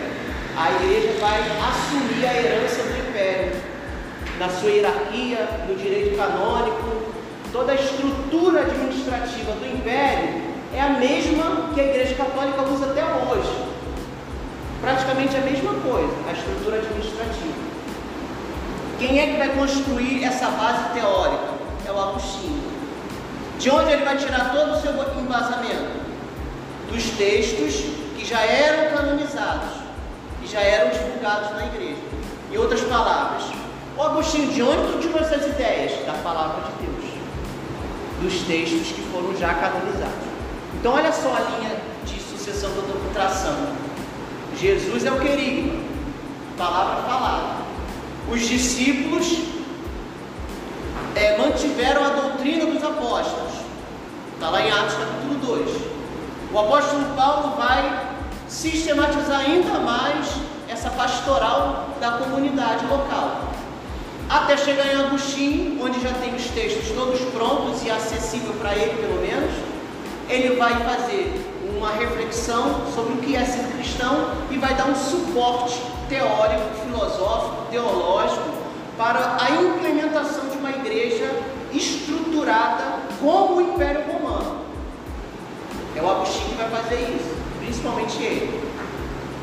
A 0.57 0.73
igreja 0.73 1.21
vai 1.21 1.41
assumir 1.41 2.27
a 2.27 2.35
herança 2.35 2.83
do 2.83 3.09
império 3.09 3.68
na 4.39 4.49
sua 4.49 4.71
hierarquia, 4.71 5.49
no 5.69 5.75
direito 5.75 6.17
canônico, 6.17 7.13
toda 7.53 7.73
a 7.73 7.75
estrutura 7.75 8.61
administrativa 8.61 9.53
do 9.53 9.67
império 9.67 10.49
é 10.75 10.81
a 10.81 10.91
mesma 10.91 11.71
que 11.75 11.81
a 11.81 11.85
Igreja 11.85 12.15
Católica 12.15 12.63
usa 12.63 12.87
até 12.87 13.03
hoje. 13.05 13.69
Praticamente 14.81 15.37
a 15.37 15.41
mesma 15.41 15.75
coisa, 15.75 16.15
a 16.29 16.33
estrutura 16.33 16.77
administrativa. 16.77 17.69
Quem 18.99 19.21
é 19.21 19.27
que 19.27 19.39
vai 19.39 19.49
construir 19.57 20.25
essa 20.25 20.49
base 20.51 20.93
teórica? 20.95 21.59
É 21.87 21.91
o 21.91 21.99
Agostinho. 21.99 22.63
De 23.59 23.71
onde 23.71 23.93
ele 23.93 24.05
vai 24.05 24.17
tirar 24.17 24.53
todo 24.53 24.73
o 24.73 24.81
seu 24.81 24.93
embasamento? 25.21 25.99
Dos 26.93 27.05
textos 27.11 27.75
que 28.17 28.25
já 28.25 28.41
eram 28.41 28.97
canonizados, 28.97 29.71
que 30.41 30.49
já 30.49 30.61
eram 30.61 30.91
divulgados 30.91 31.51
na 31.57 31.67
igreja. 31.67 32.03
Em 32.53 32.57
outras 32.57 32.81
palavras, 32.83 33.45
o 33.99 34.03
Agostinho, 34.03 34.53
de 34.53 34.63
onde 34.63 35.03
tirou 35.03 35.21
essas 35.21 35.45
ideias? 35.45 36.07
Da 36.07 36.13
palavra 36.23 36.63
de 36.63 36.87
Deus 36.87 36.99
dos 38.23 38.47
textos 38.47 38.93
que 38.93 39.03
foram 39.13 39.37
já 39.37 39.55
canonizados. 39.55 40.29
Então, 40.75 40.93
olha 40.93 41.13
só 41.13 41.35
a 41.35 41.41
linha 41.41 41.77
de 42.05 42.21
sucessão 42.21 42.71
da 42.71 42.83
doutração. 42.83 43.57
Jesus 44.57 45.05
é 45.05 45.11
o 45.11 45.19
querigma, 45.19 45.81
palavra 46.57 47.03
falada. 47.03 47.57
Os 48.31 48.41
discípulos 48.41 49.39
é, 51.17 51.37
mantiveram 51.37 52.05
a 52.05 52.09
doutrina 52.11 52.67
dos 52.67 52.83
apóstolos. 52.85 53.53
Está 54.35 54.51
lá 54.51 54.63
em 54.63 54.71
Atos 54.71 54.95
capítulo 54.95 55.35
2. 55.57 55.77
O 56.53 56.59
apóstolo 56.59 57.05
Paulo 57.17 57.57
vai 57.57 58.15
sistematizar 58.49 59.41
ainda 59.41 59.81
mais 59.81 60.27
essa 60.69 60.89
pastoral 60.91 61.89
da 62.01 62.13
comunidade 62.13 62.87
local 62.87 63.48
até 64.29 64.57
chegar 64.57 64.87
em 64.87 64.97
Agostinho, 64.97 65.83
onde 65.83 66.01
já 66.01 66.13
tem 66.13 66.35
os 66.35 66.47
textos 66.49 66.91
todos 66.91 67.21
prontos 67.33 67.83
e 67.83 67.91
acessível 67.91 68.53
para 68.55 68.75
ele, 68.75 69.01
pelo 69.01 69.21
menos. 69.21 69.51
Ele 70.29 70.57
vai 70.57 70.75
fazer 70.85 71.33
uma 71.77 71.91
reflexão 71.93 72.83
sobre 72.95 73.15
o 73.15 73.17
que 73.19 73.35
é 73.35 73.45
ser 73.45 73.65
cristão 73.73 74.33
e 74.51 74.59
vai 74.59 74.75
dar 74.75 74.87
um 74.87 74.95
suporte 74.95 75.81
teórico, 76.09 76.63
filosófico, 76.85 77.71
teológico 77.71 78.49
para 78.99 79.39
a 79.41 79.51
implementação 79.51 80.49
de 80.49 80.59
uma 80.59 80.71
igreja 80.71 81.31
estruturada 81.73 82.99
como 83.21 83.57
o 83.57 83.61
Império 83.63 84.03
Romano. 84.13 84.59
É 85.97 86.03
o 86.03 86.11
Agostinho 86.11 86.51
que 86.51 86.55
vai 86.57 86.71
fazer 86.71 87.01
isso, 87.01 87.35
principalmente 87.61 88.23
ele. 88.23 88.69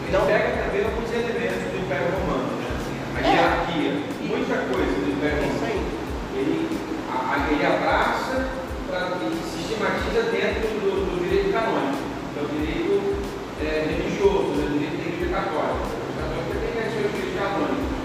Então, 0.08 0.22
ele 0.22 0.32
pega 0.32 0.64
também 0.64 0.86
alguns 0.86 1.12
elementos 1.12 1.72
do 1.72 1.84
Império 1.84 2.08
Romano, 2.20 2.44
né? 2.58 2.68
Assim, 2.78 3.26
a 3.26 4.12
é. 4.12 4.15
Muita 4.36 4.58
coisa 4.68 4.92
do 5.00 5.12
Império 5.16 5.48
Romano. 5.48 5.66
aí. 5.66 5.80
Ele, 6.36 6.68
a, 7.08 7.48
ele 7.52 7.66
abraça 7.66 8.48
pra, 8.88 9.16
e 9.24 9.40
sistematiza 9.48 10.24
dentro 10.32 10.76
do, 10.84 11.08
do 11.08 11.24
direito 11.24 11.54
canônico, 11.54 12.04
que 12.34 12.40
é 12.40 12.44
o 12.44 12.52
direito 12.52 13.16
é, 13.64 13.88
religioso, 13.88 14.60
né, 14.60 14.68
o 14.68 14.76
direito 14.76 15.32
Católica. 15.32 15.88
A 15.88 15.96
Igreja 15.96 16.20
Católica 16.20 16.60
tem 16.60 16.76
que 16.76 16.92
ser 16.92 17.08
o 17.08 17.12
direito 17.16 17.36
canônico. 17.40 17.96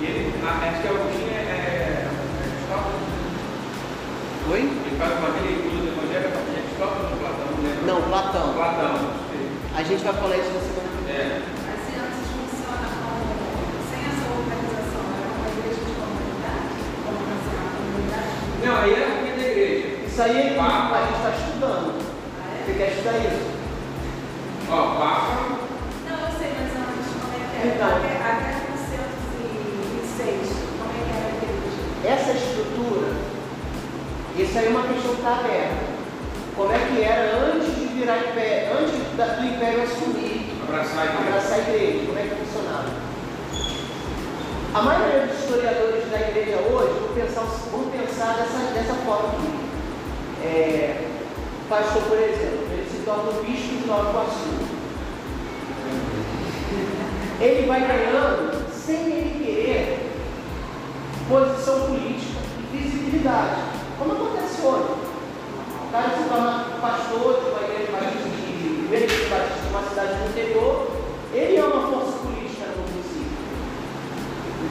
E 0.00 0.04
ele, 0.04 0.34
acho 0.44 0.82
que 0.82 0.88
Agostinho 0.88 1.32
é, 1.32 1.40
é, 1.40 1.56
é 1.56 2.32
Oi? 4.52 4.60
Ele 4.60 4.96
faz 4.98 5.12
uma 5.18 5.30
releitura 5.32 5.76
do 5.76 5.88
Evangelho 5.88 6.28
a 6.28 6.32
partir 6.32 6.50
de 6.52 6.58
Aristóteles 6.60 7.12
ou 7.12 7.16
Platão? 7.16 7.48
Não, 7.86 8.02
Platão. 8.02 8.52
Platão. 8.52 8.94
A 9.74 9.82
gente 9.82 10.04
vai 10.04 10.12
falar 10.12 10.36
isso 10.36 10.52
na 10.52 10.60
semana 10.60 10.88
que 10.92 11.04
vem. 11.06 11.16
É. 11.16 11.51
Não, 18.64 18.76
aí 18.76 18.92
é 18.94 19.18
comida 19.18 19.42
da 19.42 19.48
igreja. 19.48 19.88
Isso 20.06 20.22
aí 20.22 20.38
é 20.38 20.54
papo, 20.54 20.94
a 20.94 21.00
gente 21.02 21.16
está 21.16 21.30
estudando. 21.30 21.98
Ah, 22.38 22.54
é? 22.54 22.62
Você 22.64 22.72
quer 22.78 22.88
estudar 22.92 23.18
isso? 23.18 23.42
Ó, 24.70 24.94
papa. 24.94 25.58
Não, 26.06 26.14
eu 26.14 26.30
sei 26.38 26.50
mas 26.54 26.70
ou 26.70 26.86
como 27.18 27.34
é 27.34 27.42
que 27.42 27.58
é. 27.58 27.74
Então. 27.74 27.90
Até 27.90 28.54
1926, 28.70 30.46
como 30.78 30.94
é 30.94 31.02
que 31.02 31.10
era 31.10 31.26
a 31.26 31.42
igreja? 31.42 31.82
Essa 32.06 32.38
estrutura, 32.38 33.10
isso 34.38 34.54
aí 34.56 34.66
é 34.66 34.68
uma 34.68 34.86
questão 34.86 35.10
que 35.10 35.18
está 35.18 35.32
aberta. 35.40 35.82
Como 36.54 36.72
é 36.72 36.78
que 36.78 37.02
era 37.02 37.34
antes 37.50 37.74
de 37.74 37.86
virar 37.98 38.18
império, 38.18 38.78
antes 38.78 38.94
do 38.94 39.44
império 39.44 39.82
assumir? 39.82 40.54
Abraçar 40.62 41.02
a 41.02 41.06
igreja. 41.06 41.28
Abraçar 41.28 41.58
a 41.58 41.62
igreja. 41.62 42.06
Como 42.06 42.18
é 42.18 42.22
que 42.22 42.41
a 44.74 44.80
maioria 44.80 45.26
dos 45.26 45.38
historiadores 45.38 46.10
da 46.10 46.18
igreja 46.18 46.56
hoje 46.60 46.98
vão 46.98 47.14
pensar, 47.14 47.42
vão 47.70 47.90
pensar 47.90 48.36
dessa, 48.38 48.72
dessa 48.72 48.94
forma 49.04 49.28
aqui. 49.28 49.52
É, 50.42 51.08
pastor, 51.68 52.02
por 52.04 52.16
exemplo, 52.16 52.68
ele 52.72 52.88
se 52.90 53.04
torna 53.04 53.30
o 53.32 53.44
bispo 53.44 53.76
de 53.76 53.86
Nova 53.86 54.08
Iguaçu. 54.08 54.48
Ele 57.38 57.66
vai 57.66 57.80
ganhando, 57.80 58.72
sem 58.72 58.96
ele 58.96 59.44
querer, 59.44 60.10
posição 61.28 61.88
política 61.88 62.40
e 62.72 62.76
visibilidade. 62.78 63.60
Como 63.98 64.12
acontece 64.12 64.62
hoje. 64.62 64.94
O 65.86 65.92
cara 65.92 66.16
se 66.16 66.28
torna 66.30 66.78
pastor 66.80 67.44
de 67.44 67.50
uma 67.50 67.60
igreja 67.60 67.92
de, 69.06 69.68
uma 69.68 69.82
cidade 69.88 70.14
do 70.14 70.30
interior, 70.30 70.90
ele 71.34 71.56
é 71.56 71.62
uma 71.62 71.92
força 71.92 72.18
política. 72.20 72.41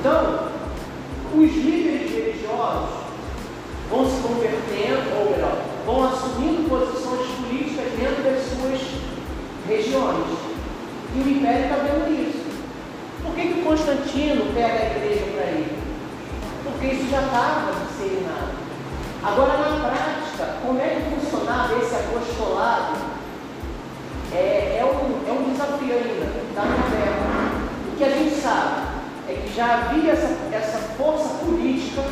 Então, 0.01 0.47
os 1.35 1.55
líderes 1.57 2.09
religiosos 2.09 2.89
vão 3.87 4.03
se 4.09 4.19
convertendo, 4.23 5.15
ou 5.19 5.29
melhor, 5.29 5.61
vão 5.85 6.05
assumindo 6.05 6.67
posições 6.67 7.27
políticas 7.35 7.85
dentro 7.99 8.23
das 8.23 8.41
suas 8.41 8.81
regiões. 9.67 10.25
E 11.13 11.19
o 11.19 11.29
império 11.29 11.65
está 11.65 11.75
vendo 11.75 12.19
isso. 12.19 12.49
Por 13.21 13.35
que, 13.35 13.53
que 13.53 13.61
Constantino 13.61 14.51
pega 14.55 14.73
a 14.73 14.97
igreja 14.97 15.25
para 15.35 15.43
ele? 15.51 15.77
Porque 16.63 16.87
isso 16.87 17.11
já 17.11 17.21
estava 17.21 17.71
disseminado. 17.85 18.57
Agora, 19.21 19.55
na 19.55 19.87
prática, 19.87 20.55
como 20.65 20.81
é 20.81 20.95
que 20.95 21.15
funcionava 21.15 21.77
esse 21.77 21.93
apostolado? 21.93 22.97
É, 24.33 24.79
é, 24.79 24.83
um, 24.83 25.29
é 25.29 25.31
um 25.31 25.51
desafio 25.51 25.93
ainda, 25.93 26.41
está 26.49 26.65
no 26.65 26.87
aberto. 26.87 27.93
O 27.93 27.97
que 27.97 28.03
a 28.03 28.09
gente 28.09 28.41
sabe 28.41 28.80
já 29.55 29.75
havia 29.75 30.11
essa, 30.11 30.37
essa 30.51 30.77
força 30.97 31.29
política, 31.45 32.03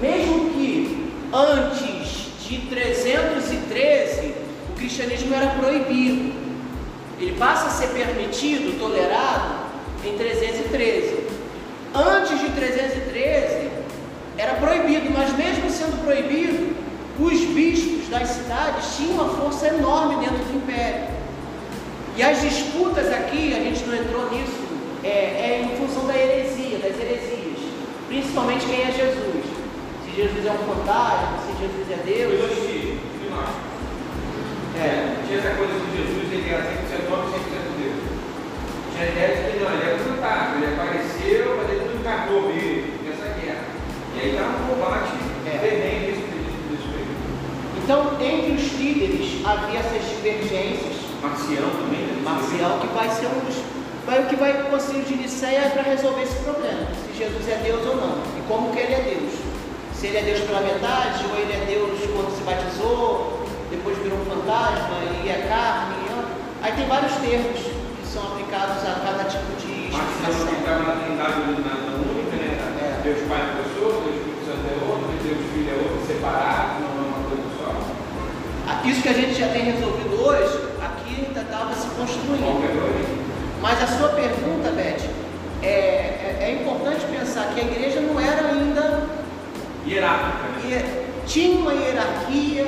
mesmo 0.00 0.50
que 0.50 1.12
antes 1.32 2.28
de 2.48 2.58
313 2.68 4.34
o 4.70 4.72
cristianismo 4.76 5.34
era 5.34 5.48
proibido. 5.58 6.32
Ele 7.20 7.36
passa 7.38 7.66
a 7.66 7.70
ser 7.70 7.88
permitido, 7.88 8.78
tolerado, 8.78 9.66
em 10.04 10.16
313. 10.16 11.18
Antes 11.94 12.38
de 12.38 12.48
313 12.50 13.70
era 14.36 14.54
proibido, 14.54 15.10
mas 15.10 15.36
mesmo 15.36 15.68
sendo 15.68 16.02
proibido, 16.04 16.76
os 17.18 17.40
bispos 17.46 18.08
das 18.08 18.28
cidades 18.28 18.96
tinham 18.96 19.14
uma 19.14 19.28
força 19.30 19.66
enorme 19.68 20.24
dentro 20.24 20.44
do 20.44 20.56
império. 20.56 21.08
E 22.16 22.22
as 22.22 22.40
disputas 22.40 23.12
aqui, 23.12 23.54
a 23.54 23.60
gente 23.60 23.84
não 23.84 23.94
entrou 23.96 24.30
nisso, 24.30 24.68
é, 25.02 25.08
é 25.08 25.62
em 25.64 25.76
função 25.76 26.06
da 26.06 26.16
heresia, 26.16 26.67
principalmente 28.38 28.66
quem 28.66 28.82
é 28.82 28.92
Jesus. 28.92 29.44
Se 30.04 30.10
Jesus 30.14 30.46
é 30.46 30.52
um 30.52 30.58
fantasma, 30.58 31.38
se 31.42 31.58
Jesus 31.58 31.90
é 31.90 31.98
Deus. 32.04 32.32
Filosofia, 32.38 32.94
É. 34.78 35.16
Tinha 35.26 35.38
essa 35.40 35.56
coisa 35.58 35.74
de 35.74 35.90
Jesus, 35.90 36.32
ele 36.32 36.54
era 36.54 36.62
100% 36.62 37.10
homem, 37.10 37.34
100% 37.34 37.82
Deus. 37.82 37.98
Tinha 38.94 39.02
a 39.02 39.10
ideia 39.10 39.34
de 39.34 39.50
que 39.50 39.58
não, 39.58 39.72
ele 39.74 39.82
era 39.82 39.96
um 39.96 39.98
fantasma, 39.98 40.56
ele 40.56 40.74
apareceu, 40.74 41.56
mas 41.58 41.70
ele 41.70 41.84
não 41.90 41.94
encarnou 41.98 42.42
mesmo, 42.54 42.94
essa 43.10 43.34
guerra. 43.34 43.64
E 44.14 44.20
aí 44.20 44.30
está 44.30 44.44
um 44.46 44.70
combate 44.70 45.18
É. 45.46 45.58
nesse 45.58 46.22
período. 46.22 46.38
Então, 47.82 48.14
entre 48.20 48.52
os 48.52 48.72
líderes 48.78 49.44
havia 49.44 49.80
essas 49.80 50.02
divergências. 50.14 50.94
Marcião 51.20 51.70
também, 51.70 52.06
né? 52.06 52.22
Marcial, 52.22 52.78
que 52.78 52.86
vai 52.94 53.10
ser 53.10 53.26
um 53.26 53.40
dos. 53.42 53.67
Vai, 54.08 54.20
o 54.20 54.26
que 54.26 54.36
vai 54.36 54.52
o 54.56 54.64
Concílio 54.72 55.04
de 55.04 55.16
Nicéia 55.16 55.68
para 55.68 55.82
resolver 55.82 56.22
esse 56.22 56.36
problema, 56.40 56.80
se 56.96 57.12
Jesus 57.12 57.44
é 57.46 57.60
Deus 57.62 57.84
ou 57.84 57.96
não, 57.96 58.16
e 58.38 58.42
como 58.48 58.72
que 58.72 58.78
ele 58.80 58.94
é 58.94 59.04
Deus. 59.04 59.36
Se 59.92 60.06
ele 60.06 60.16
é 60.16 60.22
Deus 60.22 60.40
pela 60.48 60.62
metade, 60.64 61.28
ou 61.28 61.36
ele 61.36 61.52
é 61.52 61.60
Deus 61.68 61.92
quando 62.16 62.32
se 62.32 62.40
batizou, 62.40 63.44
depois 63.68 63.98
virou 63.98 64.16
um 64.16 64.24
fantasma 64.24 64.96
e 65.20 65.28
é 65.28 65.44
carne. 65.44 66.08
e- 66.08 66.64
Aí 66.64 66.72
tem 66.72 66.88
vários 66.88 67.12
termos 67.20 67.60
que 67.60 68.04
são 68.08 68.22
aplicados 68.32 68.80
a 68.80 68.96
cada 69.04 69.24
tipo 69.28 69.44
de 69.60 69.92
explicação. 69.92 70.46
que 70.48 70.56
estava 70.56 70.82
na 70.88 70.94
trindade 71.04 71.38
única, 71.44 72.34
né? 72.40 72.48
É. 72.80 73.02
Deus 73.04 73.20
Pai 73.28 73.38
é 73.38 73.44
uma 73.44 73.56
pessoa, 73.60 73.92
Deus 74.08 74.16
Espírito 74.16 74.42
Santo 74.48 74.64
é 74.72 74.76
outro, 74.88 75.06
Deus 75.20 75.40
Filho 75.52 75.68
é 75.68 75.76
outro, 75.84 76.00
separado, 76.08 76.80
não 76.80 76.96
é 76.96 77.04
uma 77.12 77.20
coisa 77.28 77.44
só. 77.60 77.68
Ah, 78.72 78.80
Isso 78.88 79.02
que 79.04 79.08
a 79.12 79.18
gente 79.20 79.34
já 79.36 79.48
tem 79.52 79.68
resolvido 79.68 80.16
hoje, 80.16 80.56
aqui 80.80 81.28
ainda 81.28 81.42
estava 81.44 81.74
se 81.76 81.86
construindo. 81.92 83.07
Mas 83.60 83.82
a 83.82 83.86
sua 83.86 84.08
pergunta, 84.10 84.70
Beth, 84.70 85.02
é, 85.62 85.66
é, 85.66 86.38
é 86.40 86.52
importante 86.52 87.04
pensar 87.06 87.52
que 87.54 87.60
a 87.60 87.64
igreja 87.64 88.00
não 88.00 88.20
era 88.20 88.48
ainda. 88.48 89.06
Hierárquica, 89.86 90.68
né? 90.68 91.04
Tinha 91.26 91.58
uma 91.58 91.72
hierarquia, 91.72 92.66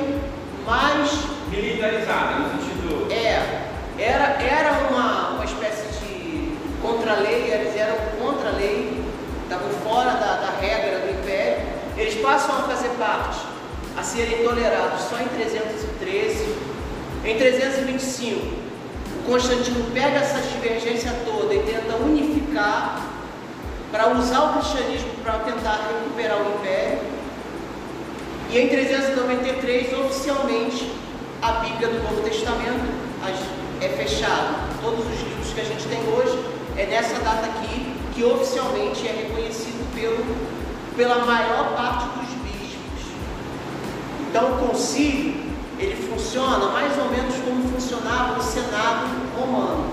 mas 0.65 1.23
Militarizada, 1.49 2.39
no 2.39 2.49
sentido. 2.49 3.11
é, 3.11 3.71
era, 3.97 4.41
era 4.41 4.87
uma, 4.89 5.29
uma 5.29 5.45
espécie 5.45 5.87
de 5.99 6.57
contra-lei, 6.81 7.51
eles 7.51 7.75
eram 7.75 7.95
contra-lei, 8.19 9.03
estavam 9.43 9.69
fora 9.83 10.11
da, 10.11 10.37
da 10.37 10.59
regra 10.59 10.99
do 10.99 11.11
império. 11.11 11.65
Eles 11.97 12.15
passam 12.15 12.55
a 12.55 12.63
fazer 12.63 12.89
parte, 12.97 13.39
a 13.97 14.03
serem 14.03 14.43
tolerados 14.43 15.01
só 15.01 15.19
em 15.19 15.27
313. 15.27 16.71
Em 17.23 17.37
325, 17.37 18.47
o 18.47 18.70
Constantino 19.31 19.89
pega 19.93 20.17
essa 20.17 20.41
divergência 20.41 21.09
toda 21.23 21.53
e 21.53 21.59
tenta 21.59 21.95
unificar 21.95 23.01
para 23.89 24.09
usar 24.09 24.41
o 24.41 24.53
cristianismo 24.55 25.09
para 25.23 25.39
tentar 25.39 25.87
recuperar 25.87 26.37
o 26.41 26.55
império. 26.55 26.99
E 28.49 28.59
em 28.59 28.67
393, 28.67 29.97
oficialmente, 29.99 30.91
a 31.41 31.51
Bíblia 31.53 31.87
do 31.87 32.03
Novo 32.03 32.21
Testamento 32.23 32.83
é 33.79 33.87
fechada. 33.87 34.49
Todos 34.81 34.99
os 34.99 35.21
livros 35.21 35.53
que 35.53 35.61
a 35.61 35.63
gente 35.63 35.87
tem 35.87 35.99
hoje 36.13 36.37
é 36.77 36.87
nessa 36.87 37.17
data 37.21 37.45
aqui 37.45 37.95
que 38.13 38.25
oficialmente 38.25 39.07
é 39.07 39.11
reconhecido 39.13 39.95
pelo, 39.95 40.25
pela 40.97 41.25
maior 41.25 41.73
parte 41.77 42.03
dos 42.19 42.27
bispos. 42.43 43.13
Então 44.27 44.55
o 44.55 44.67
concílio 44.67 45.39
ele 45.79 45.95
funciona 46.09 46.67
mais 46.67 46.97
ou 46.97 47.05
menos 47.09 47.33
como 47.45 47.69
funcionava 47.69 48.37
o 48.37 48.43
Senado 48.43 49.20
romano. 49.41 49.91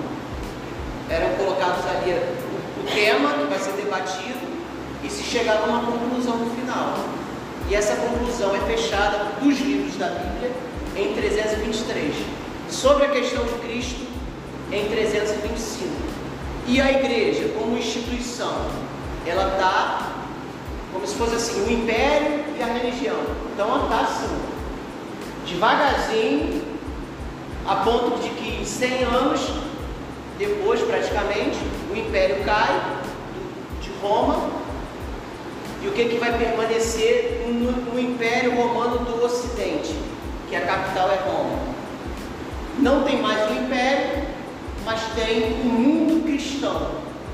Eram 1.09 1.35
colocados 1.37 1.85
ali 1.87 2.13
o, 2.13 2.49
tema 2.93 3.31
que 3.35 3.45
vai 3.45 3.59
ser 3.59 3.73
debatido 3.73 4.39
e 5.05 5.11
se 5.11 5.23
chegava 5.23 5.67
a 5.67 5.69
uma 5.69 5.93
conclusão 5.93 6.37
no 6.37 6.51
final. 6.55 6.99
E 7.69 7.75
essa 7.75 7.97
conclusão 7.97 8.55
é 8.55 8.61
fechada 8.61 9.33
dos 9.41 9.59
livros 9.61 9.97
da 9.97 10.09
Bíblia 10.09 10.53
em 10.97 11.15
323. 11.15 12.15
Sobre 12.71 13.07
a 13.07 13.11
questão 13.11 13.45
de 13.45 13.53
Cristo, 13.55 14.07
em 14.73 14.89
325. 14.89 15.89
E 16.67 16.81
a 16.81 16.93
igreja, 16.93 17.51
como 17.59 17.77
instituição, 17.77 18.67
ela 19.27 19.53
está 19.53 20.19
como 20.93 21.07
se 21.07 21.15
fosse 21.15 21.35
assim, 21.35 21.61
o 21.63 21.71
império 21.71 22.45
e 22.59 22.63
a 22.63 22.67
religião. 22.67 23.19
Então 23.53 23.69
ela 23.69 23.85
está 23.85 24.01
assim, 24.01 24.39
devagarzinho, 25.47 26.63
a 27.69 27.77
ponto 27.77 28.23
de 28.23 28.31
que 28.31 28.63
em 28.63 28.65
100 28.65 29.05
anos 29.05 29.41
depois, 30.39 30.81
praticamente, 30.81 31.59
o 31.93 31.97
império 31.97 32.43
cai 32.45 33.01
de 33.83 33.91
Roma. 34.01 34.49
E 35.83 35.89
o 35.89 35.93
que, 35.93 36.07
que 36.07 36.17
vai 36.17 36.37
permanecer 36.39 37.45
no, 37.47 37.73
no 37.73 38.01
império 38.01 38.55
romano 38.57 39.01
do 39.01 39.25
Ocidente, 39.25 39.95
que 40.49 40.57
a 40.57 40.61
capital 40.63 41.11
é 41.11 41.17
Roma? 41.29 41.59
Não 42.79 43.03
tem 43.03 43.21
mais 43.21 43.51
o 43.51 43.55
império, 43.55 44.23
mas 44.85 45.01
tem 45.15 45.61
o 45.61 45.65
mundo 45.67 46.25
cristão. 46.25 46.93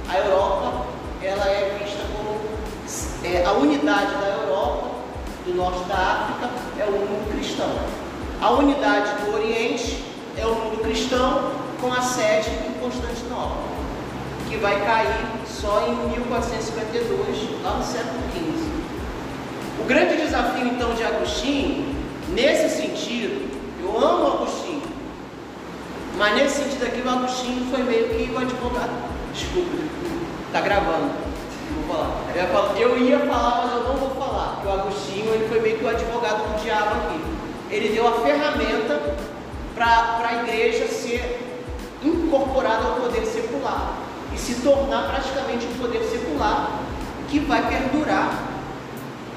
A 0.09 0.19
Europa, 0.19 0.87
ela 1.23 1.47
é 1.47 1.79
vista 1.81 2.01
como 2.13 2.41
é, 3.23 3.45
a 3.45 3.53
unidade 3.53 4.15
da 4.15 4.29
Europa, 4.29 4.89
do 5.47 5.55
norte 5.55 5.85
da 5.85 5.95
África, 5.95 6.51
é 6.79 6.85
o 6.87 6.93
mundo 6.93 7.31
cristão. 7.33 7.71
A 8.41 8.51
unidade 8.51 9.25
do 9.25 9.35
Oriente 9.35 10.04
é 10.37 10.47
o 10.47 10.55
mundo 10.55 10.83
cristão, 10.83 11.53
com 11.81 11.93
a 11.93 12.01
sede 12.01 12.51
em 12.51 12.73
Constantinopla, 12.81 13.63
que 14.49 14.57
vai 14.57 14.85
cair 14.85 15.27
só 15.47 15.87
em 15.87 16.09
1452, 16.11 17.63
lá 17.63 17.75
no 17.75 17.85
século 17.85 18.21
XV. 18.33 18.65
O 19.81 19.85
grande 19.85 20.17
desafio 20.17 20.67
então 20.67 20.95
de 20.95 21.05
Agostinho, 21.05 21.95
nesse 22.29 22.81
sentido, 22.81 23.51
eu 23.83 23.99
amo 23.99 24.35
Agostinho, 24.35 24.83
mas 26.17 26.35
nesse 26.37 26.63
sentido 26.63 26.85
aqui 26.85 27.03
o 27.05 27.11
Agostinho 27.11 27.67
foi 27.71 27.83
meio 27.83 28.09
que 28.09 28.33
o 28.33 28.39
advogado. 28.39 28.93
Desculpa, 29.33 29.77
está 30.47 30.61
gravando. 30.61 31.11
Vou 31.87 31.97
falar. 31.97 32.11
Eu 32.35 32.41
ia 32.41 32.47
falar. 32.49 32.81
Eu 32.81 32.99
ia 32.99 33.19
falar, 33.21 33.63
mas 33.65 33.73
eu 33.73 33.89
não 33.89 33.97
vou 33.97 34.11
falar. 34.11 34.55
Porque 34.55 34.69
o 34.69 34.73
Agostinho 34.73 35.35
ele 35.35 35.49
foi 35.49 35.61
meio 35.61 35.79
que 35.79 35.85
o 35.85 35.89
advogado 35.89 36.53
do 36.53 36.63
diabo 36.63 36.95
aqui. 36.95 37.21
Ele 37.71 37.89
deu 37.89 38.07
a 38.07 38.13
ferramenta 38.21 39.17
para 39.75 40.29
a 40.29 40.43
igreja 40.43 40.87
ser 40.89 41.41
incorporada 42.03 42.85
ao 42.89 42.95
poder 42.97 43.25
secular 43.27 43.95
e 44.33 44.39
se 44.39 44.57
tornar 44.63 45.09
praticamente 45.11 45.67
um 45.67 45.75
poder 45.79 46.03
secular 46.05 46.71
que 47.29 47.39
vai 47.41 47.63
perdurar 47.69 48.43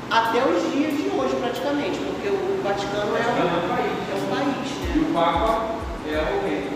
até 0.09 0.39
os 0.39 0.71
dias 0.71 0.91
de 0.95 1.09
hoje 1.17 1.35
praticamente, 1.35 1.97
porque 1.99 2.29
o 2.29 2.61
Vaticano 2.63 3.15
é 3.17 3.19
um, 3.19 3.37
É 3.37 3.43
um 3.43 3.67
país. 3.67 3.91
é 4.11 4.15
um 4.15 4.27
país, 4.35 4.67
E 4.95 4.99
né? 4.99 5.05
o 5.09 5.13
Papa 5.13 5.65
é 6.07 6.17
o 6.17 6.47
rei. 6.47 6.71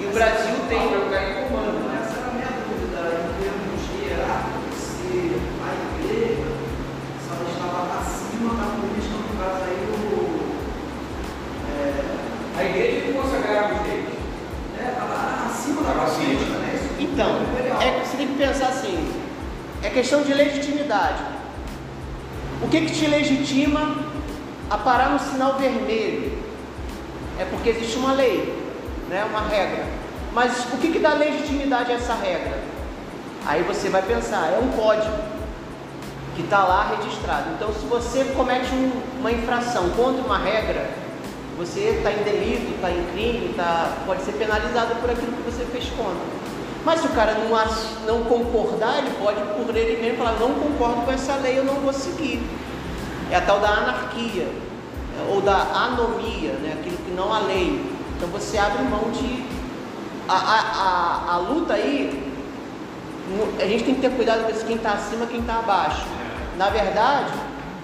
E 0.00 0.06
o 0.06 0.10
Brasil 0.12 0.54
O 0.54 0.68
tem 0.68 0.78
Papa 0.78 0.94
é 0.94 0.98
o 0.98 1.34
que 1.34 1.52
comanda. 1.52 1.80
Essa 2.00 2.14
era 2.20 2.28
a 2.28 2.32
minha 2.32 2.52
dúvida 2.64 3.00
em 3.20 3.28
termos 3.42 3.82
hierárquicos, 4.00 4.78
se 4.80 5.10
a 5.60 5.70
igreja 6.00 6.48
se 7.20 7.26
ela 7.28 7.44
estava 7.50 7.80
acima 8.00 8.50
da 8.54 8.66
política, 8.80 9.16
no 9.18 9.32
caso 9.36 9.60
aí 9.64 9.76
do. 9.76 9.79
É, 9.79 9.79
A 12.60 12.64
igreja 12.64 13.00
que 13.06 13.12
consagrava 13.14 13.72
os 13.74 13.80
reis. 13.86 14.04
é, 14.78 14.90
estava 14.90 15.46
acima 15.46 15.82
da 15.82 15.94
né? 15.94 16.74
Isso 16.74 16.94
Então, 16.98 17.30
é, 17.80 18.04
você 18.04 18.16
tem 18.18 18.26
que 18.28 18.34
pensar 18.34 18.68
assim: 18.68 19.12
é 19.82 19.88
questão 19.88 20.22
de 20.22 20.34
legitimidade. 20.34 21.22
O 22.62 22.68
que, 22.68 22.82
que 22.82 22.92
te 22.92 23.06
legitima 23.06 23.96
a 24.68 24.76
parar 24.76 25.08
no 25.08 25.18
sinal 25.18 25.54
vermelho? 25.54 26.38
É 27.38 27.46
porque 27.46 27.70
existe 27.70 27.96
uma 27.96 28.12
lei, 28.12 28.54
né, 29.08 29.24
uma 29.30 29.40
regra. 29.48 29.86
Mas 30.34 30.66
o 30.74 30.76
que, 30.76 30.92
que 30.92 30.98
dá 30.98 31.14
legitimidade 31.14 31.90
a 31.90 31.94
essa 31.94 32.12
regra? 32.12 32.58
Aí 33.46 33.62
você 33.62 33.88
vai 33.88 34.02
pensar: 34.02 34.52
é 34.52 34.58
um 34.62 34.68
código 34.72 35.16
que 36.36 36.42
está 36.42 36.62
lá 36.64 36.94
registrado. 36.94 37.52
Então, 37.54 37.72
se 37.72 37.86
você 37.86 38.24
comete 38.36 38.70
um- 38.74 39.00
uma 39.18 39.32
infração 39.32 39.88
contra 39.90 40.22
uma 40.22 40.36
regra, 40.38 40.90
você 41.60 41.80
está 41.98 42.10
em 42.10 42.22
delito, 42.22 42.74
está 42.74 42.90
em 42.90 43.04
crime, 43.12 43.52
tá, 43.54 43.98
pode 44.06 44.22
ser 44.22 44.32
penalizado 44.32 44.94
por 44.94 45.10
aquilo 45.10 45.32
que 45.32 45.42
você 45.42 45.62
fez 45.66 45.90
contra. 45.90 46.40
Mas 46.86 47.00
se 47.00 47.06
o 47.06 47.10
cara 47.10 47.34
não, 47.34 47.50
não 48.06 48.24
concordar, 48.24 48.98
ele 48.98 49.10
pode 49.22 49.42
por 49.42 49.76
ele 49.76 50.00
mesmo 50.00 50.16
falar, 50.16 50.38
não 50.40 50.54
concordo 50.54 51.02
com 51.02 51.12
essa 51.12 51.34
lei, 51.36 51.58
eu 51.58 51.64
não 51.64 51.74
vou 51.74 51.92
seguir. 51.92 52.42
É 53.30 53.36
a 53.36 53.42
tal 53.42 53.60
da 53.60 53.68
anarquia, 53.68 54.44
é, 54.44 55.30
ou 55.30 55.42
da 55.42 55.58
anomia, 55.58 56.52
né? 56.52 56.78
aquilo 56.80 56.96
que 56.96 57.10
não 57.10 57.30
há 57.30 57.40
lei. 57.40 57.84
Então 58.16 58.30
você 58.30 58.56
abre 58.56 58.82
mão 58.84 59.10
de. 59.10 59.44
A, 60.26 60.34
a, 60.34 60.60
a, 60.60 61.34
a 61.34 61.36
luta 61.38 61.74
aí, 61.74 62.32
a 63.60 63.66
gente 63.66 63.84
tem 63.84 63.94
que 63.96 64.00
ter 64.00 64.10
cuidado 64.12 64.44
com 64.44 64.66
quem 64.66 64.76
está 64.76 64.92
acima 64.92 65.26
quem 65.26 65.40
está 65.40 65.58
abaixo. 65.58 66.06
Na 66.56 66.70
verdade, 66.70 67.32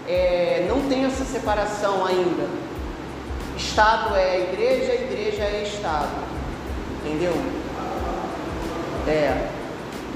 é, 0.09 0.67
não 0.67 0.89
tem 0.89 1.05
essa 1.05 1.25
separação 1.25 2.07
ainda. 2.07 2.66
Estado 3.57 4.15
é 4.17 4.41
igreja, 4.53 4.93
igreja 4.95 5.43
é 5.43 5.63
Estado. 5.67 6.09
Entendeu? 7.05 7.33
É. 9.07 9.49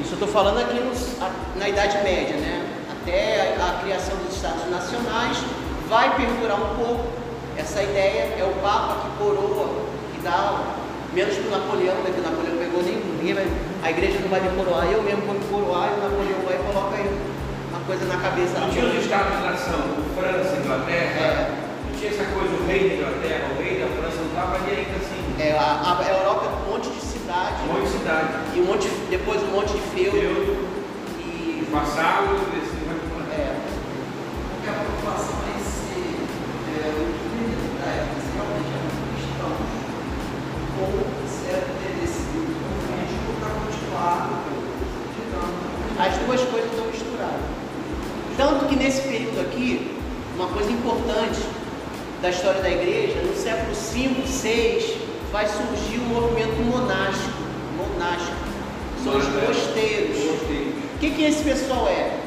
Isso 0.00 0.10
eu 0.10 0.14
estou 0.14 0.28
falando 0.28 0.58
aqui 0.60 0.80
nos- 0.80 1.20
a- 1.20 1.30
na 1.58 1.68
Idade 1.68 1.98
Média, 1.98 2.36
né? 2.36 2.66
Até 2.90 3.56
a, 3.60 3.78
a 3.78 3.82
criação 3.82 4.16
dos 4.16 4.34
Estados 4.36 4.68
Nacionais 4.70 5.36
vai 5.88 6.14
perdurar 6.16 6.56
um 6.60 6.74
pouco. 6.76 7.04
Essa 7.56 7.82
ideia 7.82 8.34
é 8.38 8.44
o 8.44 8.60
Papa 8.62 8.96
que 9.02 9.22
coroa, 9.22 9.68
que 10.14 10.20
dá, 10.22 10.60
menos 11.12 11.34
que 11.34 11.46
o 11.46 11.50
Napoleão, 11.50 11.94
né? 11.96 12.10
Que 12.14 12.20
o 12.20 12.24
Napoleão 12.24 12.56
pegou 12.56 12.82
ninguém 12.82 13.34
vai, 13.34 13.46
a 13.82 13.90
igreja 13.90 14.18
não 14.20 14.28
vai 14.28 14.40
me 14.40 14.48
coroar, 14.56 14.86
eu 14.90 15.02
mesmo 15.02 15.22
vou 15.26 15.34
me 15.34 15.44
coroar 15.46 15.90
e 15.90 16.00
o 16.00 16.02
Napoleão 16.02 16.40
vai 16.46 16.54
e 16.56 16.72
coloca 16.72 16.96
aí 16.96 17.20
uma 17.70 17.80
coisa 17.86 18.04
na 18.06 18.16
cabeça. 18.16 18.54
Tinha 18.72 18.84
os 18.86 18.94
estados-nação, 19.04 19.80
França, 20.16 20.56
Inglaterra, 20.56 21.20
É. 21.20 21.69
tinha 22.00 22.12
essa 22.12 22.24
coisa, 22.32 22.48
o 22.48 22.66
rei 22.66 22.88
da 22.88 22.94
Inglaterra, 22.96 23.52
o 23.52 23.62
rei 23.62 23.78
da 23.78 23.86
França, 23.92 24.16
não 24.16 24.28
estava 24.32 24.56
ali 24.56 24.70
ainda 24.72 24.96
assim, 24.96 25.20
É, 25.38 25.52
a, 25.52 26.00
a 26.00 26.08
Europa 26.08 26.46
é 26.46 26.48
um 26.48 26.72
monte 26.72 26.88
de 26.88 27.00
cidade 27.00 27.56
um 27.68 27.74
monte 27.74 27.84
de 27.84 27.98
cidade. 27.98 28.28
e 28.56 28.60
um 28.60 28.64
monte, 28.64 28.88
depois 29.10 29.42
um 29.42 29.52
monte 29.52 29.72
de 29.74 29.80
feudo 29.92 30.16
Feudo, 30.16 30.64
e 31.20 31.60
os 31.60 31.68
vassalos, 31.68 32.40
esse 32.56 32.72
vai 32.88 32.96
é, 33.36 33.52
Porque 33.52 34.68
a 34.70 34.72
preocupação 34.80 35.36
é 35.44 35.60
se 35.60 36.00
é, 36.72 36.88
o 36.88 37.04
líder 37.36 37.68
da 37.76 37.88
época 37.92 38.20
realmente 38.32 38.70
eram 38.80 38.90
cristãos 39.12 39.60
ou 40.80 40.88
se 41.28 41.52
era 41.52 41.68
ter 41.84 41.92
decidido 42.00 42.48
político 42.88 43.28
para 43.44 43.52
continuar 43.60 44.40
ditando. 45.20 45.52
as 46.00 46.16
duas 46.16 46.40
coisas 46.48 46.70
estão 46.72 46.86
misturadas. 46.86 47.44
Tanto 48.38 48.64
que 48.64 48.76
nesse 48.76 49.02
período 49.02 49.40
aqui, 49.42 50.00
uma 50.34 50.48
coisa 50.48 50.72
importante 50.72 51.49
da 52.20 52.28
história 52.28 52.60
da 52.60 52.70
igreja, 52.70 53.22
no 53.22 53.34
século 53.34 53.74
V, 53.74 54.08
VI, 54.26 54.98
vai 55.32 55.46
surgir 55.46 55.98
o 55.98 56.04
movimento 56.04 56.56
monástico. 56.64 57.40
Monástico. 57.76 58.36
São 59.02 59.16
os 59.16 59.26
mosteiros. 59.26 60.16
O 60.18 60.98
que, 60.98 61.10
que 61.10 61.22
esse 61.24 61.42
pessoal 61.42 61.88
é? 61.88 62.18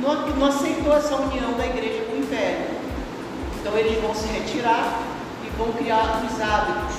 Não, 0.00 0.28
não 0.28 0.46
aceitou 0.46 0.96
essa 0.96 1.14
união 1.16 1.52
da 1.52 1.66
igreja 1.66 2.04
com 2.04 2.16
o 2.16 2.18
império. 2.20 2.66
Então 3.60 3.76
eles 3.76 4.00
vão 4.00 4.14
se 4.14 4.26
retirar 4.28 5.00
e 5.44 5.50
vão 5.58 5.72
criar 5.72 6.22
os 6.24 6.40
hábitos, 6.40 6.96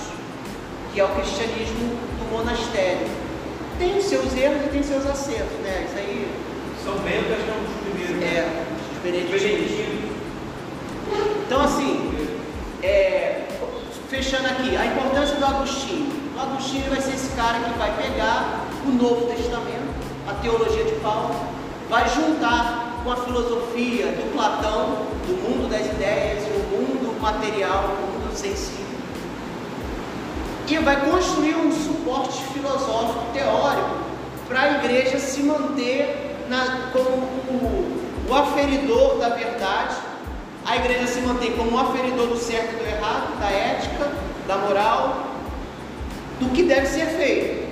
que 0.94 1.00
é 1.00 1.04
o 1.04 1.10
cristianismo 1.10 1.98
do 2.20 2.32
monastério. 2.32 3.08
Tem 3.80 3.98
os 3.98 4.06
seus 4.06 4.36
erros 4.38 4.66
e 4.66 4.70
tem 4.70 4.84
seus 4.84 5.06
acertos, 5.06 5.58
né? 5.64 5.86
Isso 5.88 5.98
aí 5.98 6.28
São 6.84 6.94
é 6.94 6.98
um 6.98 7.64
dos 7.64 7.98
primeiros. 7.98 8.24
é 8.24 8.64
os 8.82 8.98
Os 8.98 9.04
beneditinos. 9.04 10.06
Então 11.46 11.62
assim, 11.62 12.05
fechando 14.16 14.48
aqui, 14.48 14.78
a 14.78 14.86
importância 14.86 15.36
do 15.36 15.46
Agostinho. 15.46 16.10
O 16.38 16.40
Agostinho 16.40 16.90
vai 16.90 17.02
ser 17.02 17.16
esse 17.16 17.36
cara 17.36 17.60
que 17.60 17.78
vai 17.78 17.92
pegar 17.98 18.66
o 18.86 18.92
Novo 18.92 19.26
Testamento, 19.26 19.94
a 20.28 20.34
teologia 20.36 20.86
de 20.86 20.96
Paulo, 21.02 21.36
vai 21.90 22.08
juntar 22.10 23.02
com 23.04 23.12
a 23.12 23.18
filosofia 23.18 24.08
do 24.08 24.34
Platão, 24.34 25.08
do 25.28 25.34
mundo 25.44 25.70
das 25.70 25.86
ideias, 25.86 26.44
o 26.46 26.76
mundo 26.76 27.22
material, 27.22 27.84
o 27.84 28.24
mundo 28.24 28.36
sensível, 28.36 28.86
e 30.68 30.78
vai 30.78 31.10
construir 31.10 31.56
um 31.56 31.72
suporte 31.72 32.42
filosófico 32.54 33.26
teórico 33.34 33.98
para 34.48 34.62
a 34.62 34.72
igreja 34.78 35.20
se 35.20 35.44
manter 35.44 36.38
na, 36.50 36.90
como 36.92 37.10
o, 37.10 38.28
o 38.30 38.34
aferidor 38.34 39.18
da 39.18 39.30
verdade, 39.30 39.96
a 40.66 40.76
igreja 40.78 41.06
se 41.06 41.22
mantém 41.22 41.52
como 41.52 41.78
o 41.78 41.80
aferidor 41.80 42.28
do 42.28 42.38
certo 42.38 42.74
e 42.74 42.78
do 42.78 42.86
errado, 42.86 43.40
da 43.40 43.50
ética, 43.50 44.12
da 44.48 44.58
moral, 44.58 45.28
do 46.40 46.50
que 46.50 46.64
deve 46.64 46.88
ser 46.88 47.06
feito. 47.06 47.66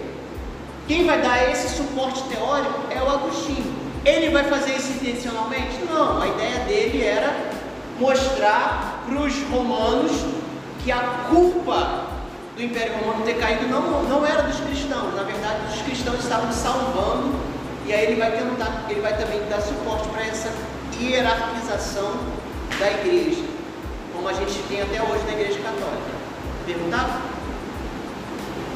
Quem 0.87 1.05
vai 1.05 1.21
dar 1.21 1.49
esse 1.49 1.75
suporte 1.75 2.21
teórico 2.23 2.81
é 2.91 3.01
o 3.01 3.09
Agostinho. 3.09 3.73
Ele 4.05 4.29
vai 4.29 4.43
fazer 4.43 4.75
isso 4.75 4.91
intencionalmente? 4.93 5.79
Não, 5.89 6.21
a 6.21 6.27
ideia 6.27 6.59
dele 6.59 7.03
era 7.03 7.35
mostrar 7.99 9.03
para 9.07 9.15
os 9.15 9.41
romanos 9.43 10.11
que 10.83 10.91
a 10.91 10.99
culpa 11.29 12.05
do 12.55 12.61
Império 12.61 12.93
Romano 12.99 13.23
ter 13.23 13.35
caído 13.35 13.67
não, 13.67 14.03
não 14.03 14.25
era 14.25 14.43
dos 14.43 14.59
cristãos, 14.59 15.15
na 15.15 15.23
verdade 15.23 15.59
os 15.73 15.81
cristãos 15.81 16.19
estavam 16.19 16.51
salvando, 16.51 17.33
e 17.85 17.93
aí 17.93 18.05
ele 18.05 18.15
vai 18.15 18.31
tentar, 18.31 18.85
ele 18.89 19.01
vai 19.01 19.17
também 19.17 19.41
dar 19.49 19.61
suporte 19.61 20.07
para 20.09 20.25
essa 20.25 20.51
hierarquização 20.99 22.42
da 22.79 22.91
igreja, 22.91 23.43
como 24.13 24.27
a 24.27 24.33
gente 24.33 24.61
tem 24.67 24.81
até 24.81 25.01
hoje 25.01 25.23
na 25.25 25.33
igreja 25.33 25.59
católica. 25.59 26.13
Perguntar? 26.65 27.21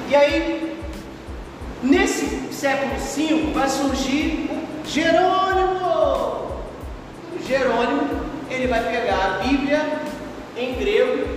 E 0.10 0.16
aí, 0.16 0.78
nesse 1.84 2.54
século 2.54 2.96
V 2.96 3.52
vai 3.54 3.70
surgir 3.70 4.50
o 4.52 4.88
Jerônimo. 4.88 5.78
O 7.36 7.48
Jerônimo, 7.48 8.10
ele 8.50 8.68
vai 8.68 8.84
pegar 8.84 9.26
a 9.26 9.44
Bíblia 9.44 10.00
em 10.56 10.74
grego 10.76 11.28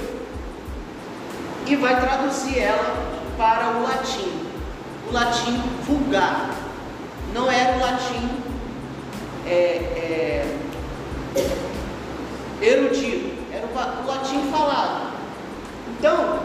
e 1.66 1.76
vai 1.76 2.00
traduzir 2.00 2.58
ela 2.58 2.96
para 3.36 3.76
o 3.76 3.82
latim, 3.82 4.32
o 5.08 5.12
latim 5.12 5.62
vulgar. 5.84 6.54
Não 7.32 7.50
era 7.50 7.76
o 7.76 7.80
latim 7.80 8.28
é, 9.46 9.50
é, 9.56 10.46
erudito, 12.60 13.34
era 13.52 13.66
o, 13.66 14.06
latim 14.06 14.50
falado. 14.50 15.12
Então, 15.98 16.40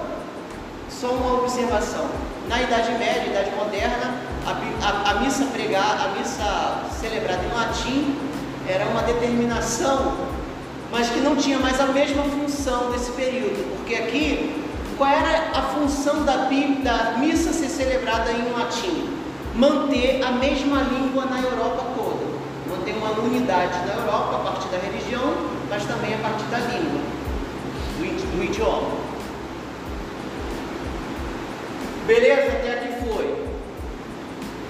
só 0.90 1.08
uma 1.08 1.34
observação. 1.42 2.08
Na 2.48 2.62
Idade 2.62 2.92
Média, 2.94 3.26
Idade 3.28 3.52
Moderna, 3.56 4.14
a, 4.46 4.52
a- 4.88 5.12
a 5.12 5.20
missa 5.22 5.46
pregada, 5.46 6.04
a 6.04 6.08
missa 6.20 6.84
celebrada 7.00 7.42
em 7.44 7.54
latim 7.58 8.16
era 8.68 8.86
uma 8.86 9.02
determinação, 9.02 10.14
mas 10.92 11.10
que 11.10 11.20
não 11.20 11.36
tinha 11.36 11.58
mais 11.60 11.80
a 11.82 11.88
mesma 11.88 12.24
função 12.24 12.92
desse 12.92 13.12
período, 13.12 13.78
porque 13.78 13.96
aqui, 13.96 14.64
qual 14.98 15.10
era 15.10 15.50
a 15.58 15.62
função 15.64 16.24
da, 16.24 16.48
da 16.84 17.18
missa 17.18 17.52
ser 17.52 17.68
celebrada 17.68 18.32
em 18.32 18.52
latim? 18.52 19.10
Manter 19.56 20.22
a 20.24 20.32
mesma 20.32 20.82
língua 20.84 21.26
na 21.26 21.40
Europa 21.40 21.86
toda, 21.96 22.26
tem 22.84 22.96
uma 22.98 23.10
unidade 23.12 23.86
na 23.88 23.94
Europa 23.96 24.36
a 24.36 24.40
partir 24.52 24.68
da 24.70 24.78
religião, 24.78 25.34
mas 25.70 25.84
também 25.86 26.14
a 26.14 26.18
partir 26.18 26.46
da 26.46 26.60
língua, 26.60 27.02
do, 27.98 28.38
do 28.38 28.44
idioma. 28.44 29.06
Beleza? 32.06 32.52
Até 32.52 32.74
aqui 32.74 33.06
foi. 33.06 33.46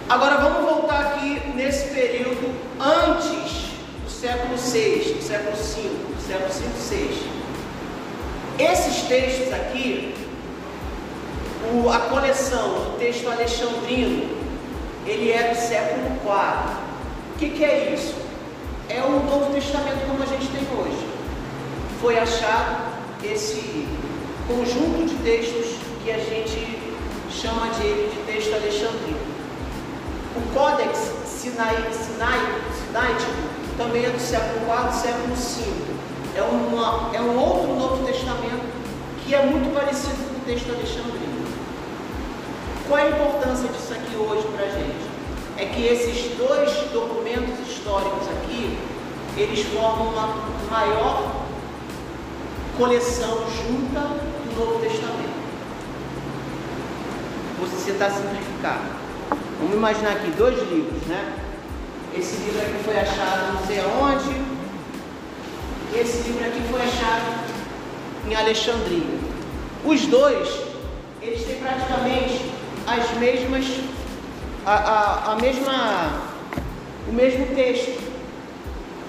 Agora 0.07 0.37
vamos 0.37 0.69
voltar 0.69 0.99
aqui 1.01 1.41
nesse 1.55 1.93
período 1.93 2.55
antes 2.79 3.71
do 4.03 4.09
século 4.09 4.55
VI, 4.55 5.15
do 5.17 5.23
século 5.23 5.55
V, 5.55 5.81
do 6.15 6.27
século 6.27 6.49
V, 6.49 6.95
VI. 6.95 7.35
Esses 8.57 9.01
textos 9.03 9.51
aqui, 9.53 10.15
o, 11.73 11.89
a 11.89 11.99
coleção 11.99 12.69
do 12.69 12.97
texto 12.97 13.29
alexandrino, 13.29 14.29
ele 15.05 15.31
é 15.31 15.49
do 15.49 15.55
século 15.55 16.05
IV. 16.23 16.85
O 17.35 17.37
que, 17.37 17.49
que 17.49 17.65
é 17.65 17.93
isso? 17.93 18.24
É 18.89 19.01
o 19.01 19.23
Novo 19.23 19.51
Testamento 19.51 20.05
como 20.07 20.21
a 20.21 20.25
gente 20.25 20.47
tem 20.47 20.61
hoje. 20.77 21.07
Foi 21.99 22.19
achado 22.19 22.93
esse 23.23 23.87
conjunto 24.47 25.07
de 25.07 25.15
textos 25.23 25.77
que 26.03 26.11
a 26.11 26.17
gente 26.17 26.79
chama 27.31 27.69
de, 27.69 28.09
de 28.09 28.23
texto 28.27 28.53
alexandrino. 28.53 29.19
O 30.35 30.53
Códex 30.53 31.13
Sinai, 31.25 31.75
Sinai, 31.91 32.55
também 33.77 34.05
é 34.05 34.09
do 34.09 34.19
século 34.19 34.61
IV, 34.65 34.93
século 34.93 35.35
V. 35.35 36.37
É, 36.37 36.41
uma, 36.43 37.15
é 37.15 37.21
um 37.21 37.37
outro 37.37 37.73
Novo 37.75 38.05
Testamento 38.05 38.65
que 39.23 39.33
é 39.33 39.45
muito 39.45 39.73
parecido 39.73 40.15
com 40.29 40.41
o 40.41 40.45
texto 40.45 40.69
alexandrino. 40.69 41.45
Qual 42.87 42.99
a 42.99 43.09
importância 43.09 43.67
disso 43.69 43.93
aqui 43.93 44.15
hoje 44.15 44.47
para 44.55 44.65
a 44.65 44.69
gente? 44.69 45.04
É 45.57 45.65
que 45.65 45.85
esses 45.85 46.37
dois 46.37 46.69
documentos 46.91 47.67
históricos 47.67 48.27
aqui, 48.27 48.77
eles 49.37 49.65
formam 49.67 50.09
uma 50.09 50.35
maior 50.69 51.45
coleção 52.77 53.37
junta 53.49 54.01
do 54.01 54.59
Novo 54.59 54.79
Testamento. 54.79 55.35
Vou 57.57 57.69
tentar 57.85 58.09
simplificar. 58.09 58.81
Vamos 59.59 59.75
imaginar 59.75 60.11
aqui 60.11 60.31
dois 60.31 60.57
livros, 60.69 61.01
né? 61.03 61.37
Esse 62.17 62.35
livro 62.37 62.61
aqui 62.61 62.83
foi 62.83 62.97
achado 62.99 63.53
não 63.53 63.65
sei 63.65 63.79
aonde. 63.79 64.41
Esse 65.93 66.23
livro 66.23 66.45
aqui 66.45 66.61
foi 66.69 66.81
achado 66.81 67.45
em 68.27 68.35
Alexandria. 68.35 69.19
Os 69.85 70.01
dois, 70.07 70.49
eles 71.21 71.45
têm 71.45 71.55
praticamente 71.57 72.51
as 72.85 73.17
mesmas, 73.17 73.65
a, 74.65 74.73
a, 74.73 75.31
a 75.33 75.35
mesma, 75.35 76.21
o 77.07 77.13
mesmo 77.13 77.45
texto 77.55 78.01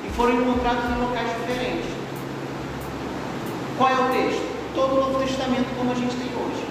e 0.05 0.11
foram 0.15 0.43
encontrados 0.43 0.85
em 0.85 1.01
locais 1.01 1.29
diferentes. 1.41 1.91
Qual 3.79 3.91
é 3.91 3.95
o 3.95 4.13
texto? 4.13 4.47
Todo 4.75 4.97
o 4.97 5.01
Novo 5.01 5.25
Testamento 5.25 5.75
como 5.77 5.93
a 5.93 5.95
gente 5.95 6.15
tem 6.17 6.27
hoje, 6.27 6.63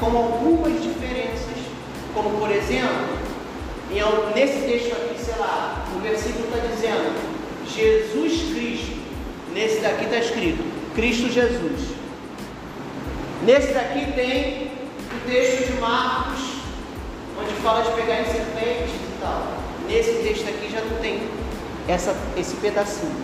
com 0.00 0.06
algumas 0.06 0.82
diferenças, 0.82 1.56
como 2.12 2.30
por 2.38 2.50
exemplo, 2.50 3.18
em, 3.90 4.34
nesse 4.34 4.66
texto 4.66 4.92
aqui, 4.92 5.24
sei 5.24 5.36
lá, 5.38 5.84
o 5.96 6.00
versículo 6.00 6.44
está 6.46 6.66
dizendo 6.66 7.14
Jesus 7.66 8.52
Cristo. 8.52 8.98
Nesse 9.54 9.80
daqui 9.80 10.04
está 10.04 10.18
escrito 10.18 10.62
Cristo 10.94 11.30
Jesus. 11.32 11.94
Nesse 13.44 13.72
daqui 13.72 14.12
tem 14.12 14.72
o 15.14 15.28
texto 15.28 15.72
de 15.72 15.80
Marcos, 15.80 16.47
fala 17.62 17.82
de 17.82 17.90
pegar 17.92 18.20
em 18.20 18.24
serpentes 18.24 18.94
e 18.94 19.20
tal. 19.20 19.42
Nesse 19.88 20.12
texto 20.22 20.48
aqui 20.48 20.70
já 20.70 20.80
não 20.80 20.96
tem 20.98 21.28
essa, 21.86 22.14
esse 22.36 22.54
pedacinho. 22.56 23.16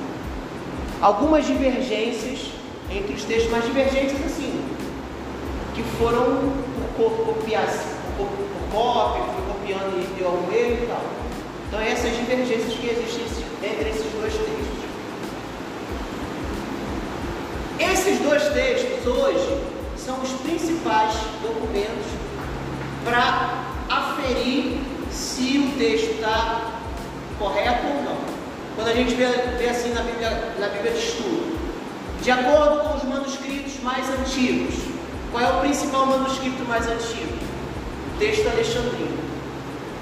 Algumas 1.00 1.46
divergências 1.46 2.50
entre 2.90 3.14
os 3.14 3.24
textos, 3.24 3.50
mas 3.50 3.64
divergências 3.64 4.24
assim, 4.24 4.64
que 5.74 5.82
foram 5.98 6.52
por, 6.96 7.10
copiar, 7.26 7.66
por, 8.16 8.28
cópia, 8.72 9.22
foi 9.24 9.44
copiando 9.52 10.00
e 10.00 10.18
deu 10.18 10.28
ao 10.28 10.38
meio 10.50 10.82
e 10.82 10.86
tal. 10.86 11.02
Então 11.68 11.80
essas 11.80 12.16
divergências 12.16 12.72
que 12.74 12.86
existem 12.86 13.44
entre 13.62 13.88
esses 13.90 14.12
dois 14.12 14.32
textos. 14.32 14.84
Esses 17.78 18.18
dois 18.20 18.42
textos 18.52 19.06
hoje 19.06 19.62
são 19.96 20.20
os 20.20 20.30
principais 20.40 21.14
documentos 21.42 22.06
para 23.04 23.73
aferir 24.24 24.80
se 25.10 25.58
o 25.58 25.78
texto 25.78 26.12
está 26.14 26.72
correto 27.38 27.86
ou 27.86 28.02
não. 28.02 28.16
Quando 28.74 28.88
a 28.88 28.94
gente 28.94 29.14
vê, 29.14 29.26
vê 29.58 29.68
assim 29.68 29.92
na 29.92 30.02
Bíblia, 30.02 30.54
na 30.58 30.68
Bíblia 30.68 30.92
de 30.92 30.98
estudo, 30.98 31.58
de 32.20 32.30
acordo 32.30 32.88
com 32.88 32.96
os 32.96 33.04
manuscritos 33.04 33.80
mais 33.82 34.08
antigos, 34.08 34.74
qual 35.30 35.44
é 35.44 35.48
o 35.50 35.60
principal 35.60 36.06
manuscrito 36.06 36.64
mais 36.64 36.86
antigo? 36.88 37.34
O 38.14 38.18
texto 38.18 38.48
alexandrino. 38.48 39.24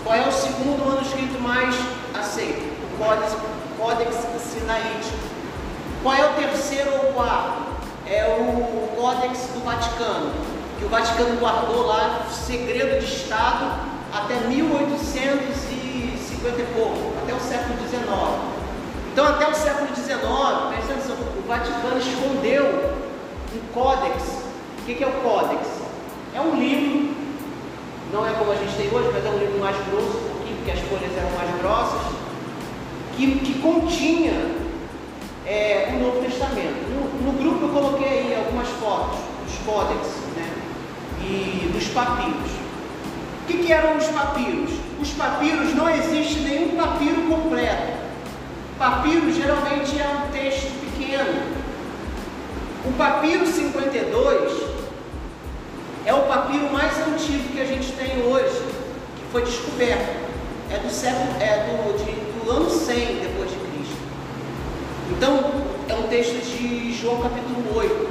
Qual 0.05 0.15
é 0.15 0.27
o 0.27 0.33
segundo 0.33 0.87
manuscrito 0.87 1.41
mais 1.41 1.75
aceito? 2.15 2.63
O 2.95 2.99
Códex, 2.99 3.37
Códex 3.79 4.15
Sinaítico. 4.43 5.33
Qual 6.03 6.15
é 6.15 6.29
o 6.29 6.33
terceiro 6.35 6.91
ou 6.93 7.13
quarto? 7.13 7.63
É 8.07 8.25
o 8.27 8.97
Códex 8.97 9.39
do 9.55 9.65
Vaticano, 9.65 10.33
que 10.79 10.85
o 10.85 10.89
Vaticano 10.89 11.39
guardou 11.39 11.87
lá, 11.87 12.27
segredo 12.31 12.99
de 12.99 13.07
Estado, 13.07 13.92
até 14.13 14.37
1850 14.47 16.61
e 16.61 16.67
pouco, 16.75 17.15
até 17.23 17.33
o 17.35 17.41
século 17.41 17.79
XIX. 17.89 18.03
Então, 19.13 19.27
até 19.27 19.49
o 19.49 19.55
século 19.55 19.89
XIX, 19.95 20.11
presta 20.69 20.93
atenção, 20.93 21.17
o 21.17 21.43
Vaticano 21.49 21.97
escondeu 21.99 22.93
um 23.55 23.61
códex. 23.73 24.43
O 24.79 24.83
que 24.85 25.03
é 25.03 25.07
o 25.07 25.13
códex? 25.23 25.67
É 26.35 26.41
um 26.41 26.57
livro, 26.57 27.15
não 28.13 28.27
é 28.27 28.33
como 28.33 28.53
a 28.53 28.57
gente 28.57 28.75
tem 28.77 28.93
hoje, 28.93 29.09
mas 29.13 29.25
é 29.25 29.31
um 29.31 29.39
livro 29.39 29.59
mais 29.61 29.77
grosso, 29.87 30.21
porque 30.57 30.71
as 30.71 30.81
folhas 30.81 31.17
eram 31.17 31.31
mais 31.37 31.51
grossas, 31.61 32.03
que, 33.17 33.39
que 33.41 33.55
continha 33.61 34.33
é, 35.47 35.95
o 35.95 35.99
Novo 36.03 36.21
Testamento. 36.23 36.91
No, 36.91 37.05
no, 37.33 37.39
grupo 37.39 37.67
eu 37.67 37.69
coloquei 37.69 38.09
aí 38.09 38.35
algumas 38.35 38.69
fotos 38.69 39.19
dos 39.45 39.59
códex 39.67 40.07
né, 40.37 40.51
e 41.21 41.71
dos 41.73 41.87
papiros. 41.89 42.62
O 43.43 43.47
que, 43.47 43.59
que 43.59 43.73
eram 43.73 43.97
os 43.97 44.07
papiros? 44.07 44.71
Os 45.01 45.11
papiros 45.11 45.75
não 45.75 45.89
existe 45.91 46.41
nenhum 46.41 46.77
papiro 46.77 47.23
completo. 47.23 47.93
Papiro 48.79 49.33
geralmente 49.33 50.01
é 50.01 50.07
um 50.09 50.31
texto 50.31 50.71
pequeno. 50.81 51.43
O 52.85 52.93
papiro 52.93 53.47
52 53.47 54.63
é 56.05 56.15
o 56.15 56.23
papiro 56.23 56.73
mais 56.73 56.99
antigo 56.99 57.53
que 57.53 57.61
a 57.61 57.67
gente 57.67 57.93
tem 57.93 58.23
hoje, 58.25 58.63
que 59.17 59.33
foi 59.33 59.43
descoberto. 59.43 60.23
É 60.71 60.79
do 60.79 60.91
século, 60.91 61.41
é 61.41 61.67
do, 61.67 61.99
de, 61.99 62.13
do 62.45 62.51
ano 62.51 62.71
100 62.71 62.97
depois 63.21 63.51
de 63.51 63.63
então, 65.23 65.39
é 65.89 65.95
um 65.95 66.09
texto 66.09 66.43
de 66.43 66.93
João 66.95 67.21
capítulo 67.21 67.77
8. 67.77 68.09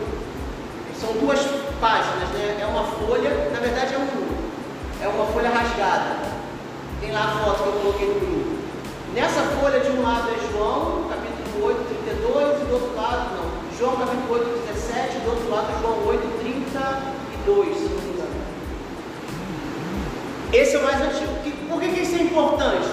São 0.99 1.13
duas 1.13 1.39
páginas, 1.81 2.29
né? 2.29 2.59
É 2.61 2.65
uma 2.65 2.83
folha, 2.83 3.49
na 3.51 3.59
verdade 3.59 3.95
é 3.95 3.97
um, 3.97 4.40
é 5.01 5.07
uma 5.07 5.25
folha 5.25 5.49
rasgada. 5.49 6.15
Tem 7.01 7.11
lá 7.11 7.23
a 7.23 7.43
foto 7.43 7.63
que 7.63 7.69
eu 7.69 7.73
coloquei 7.81 8.07
no 8.07 8.19
grupo. 8.19 8.61
Nessa 9.15 9.41
folha, 9.59 9.79
de 9.79 9.89
um 9.89 10.03
lado 10.03 10.29
é 10.29 10.53
João, 10.53 11.09
capítulo 11.09 11.65
8, 11.65 11.85
32, 12.05 12.61
e 12.61 12.65
do 12.65 12.73
outro 12.73 12.95
lado, 12.95 13.35
não. 13.35 13.77
João 13.77 13.97
capítulo 13.97 14.33
8, 14.33 14.67
17, 14.73 15.17
do 15.19 15.29
outro 15.31 15.49
lado 15.49 15.81
João 15.81 16.07
8, 16.07 16.21
32, 16.39 17.77
se 17.77 17.83
não 17.83 18.01
me 18.01 18.09
engano. 18.13 18.29
Esse 20.53 20.75
é 20.75 20.79
o 20.79 20.83
mais 20.83 21.01
antigo. 21.01 21.33
Por 21.67 21.81
que, 21.81 21.87
que 21.89 22.01
isso 22.01 22.15
é 22.15 22.21
importante? 22.21 22.87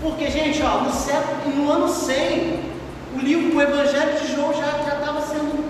Porque, 0.00 0.30
gente, 0.30 0.62
ó, 0.62 0.82
no, 0.82 0.92
século, 0.92 1.56
no 1.56 1.72
ano 1.72 1.88
100, 1.88 2.60
o 3.14 3.18
livro, 3.18 3.56
o 3.56 3.60
Evangelho 3.60 4.18
de 4.20 4.32
João 4.34 4.54
já 4.54 4.78
estava 4.78 5.20
sendo, 5.20 5.64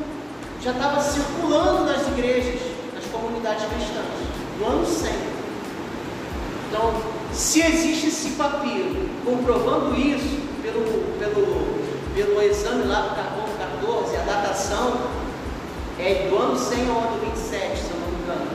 já 0.61 0.73
estava 0.73 1.01
circulando 1.01 1.87
nas 1.87 2.07
igrejas, 2.09 2.61
nas 2.95 3.05
comunidades 3.07 3.65
cristãs, 3.65 4.05
no 4.59 4.67
ano 4.67 4.87
100. 4.87 5.42
Então, 6.73 6.91
se 7.35 7.61
existe 7.61 8.07
esse 8.07 8.31
papiro 8.31 9.11
comprovando 9.27 9.95
isso 9.95 10.41
pelo, 10.63 11.05
pelo, 11.19 11.67
pelo 12.15 12.43
exame 12.43 12.85
lá 12.85 13.03
do 13.03 13.15
carbono 13.15 13.53
14, 13.59 14.17
a 14.17 14.21
datação 14.21 14.97
é 15.99 16.29
do 16.31 16.39
ano 16.39 16.59
100 16.59 16.89
ao 16.89 16.97
ano 16.97 17.21
27, 17.27 17.77
se 17.77 17.91
eu 17.91 18.01
não 18.01 18.09
me 18.09 18.23
engano. 18.23 18.47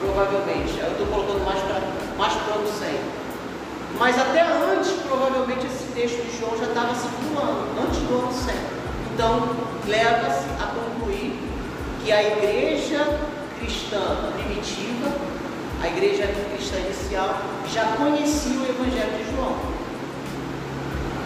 Provavelmente. 0.00 0.78
Eu 0.78 0.92
estou 0.92 1.06
colocando 1.08 1.44
mais 1.44 1.58
para 1.62 1.80
mais 2.16 2.32
o 2.32 2.52
ano 2.54 2.68
100. 2.78 3.00
Mas 3.98 4.16
até 4.20 4.42
antes, 4.42 4.92
provavelmente, 5.02 5.66
esse 5.66 5.84
texto 5.92 6.22
de 6.24 6.38
João 6.38 6.56
já 6.56 6.66
estava 6.66 6.94
circulando, 6.94 7.66
antes 7.84 7.98
do 8.02 8.14
ano 8.22 8.32
100. 8.32 8.54
Então, 9.14 9.48
leva-se 9.88 10.46
a 10.62 10.66
concluir 10.66 11.40
que 12.04 12.12
a 12.12 12.22
igreja 12.22 13.18
cristã 13.58 14.30
primitiva, 14.36 15.10
a 15.82 15.88
igreja 15.88 16.28
cristã 16.54 16.76
inicial, 16.78 17.42
já 17.72 17.84
conhecia 17.96 18.56
o 18.56 18.64
Evangelho 18.64 19.18
de 19.18 19.34
João. 19.34 19.56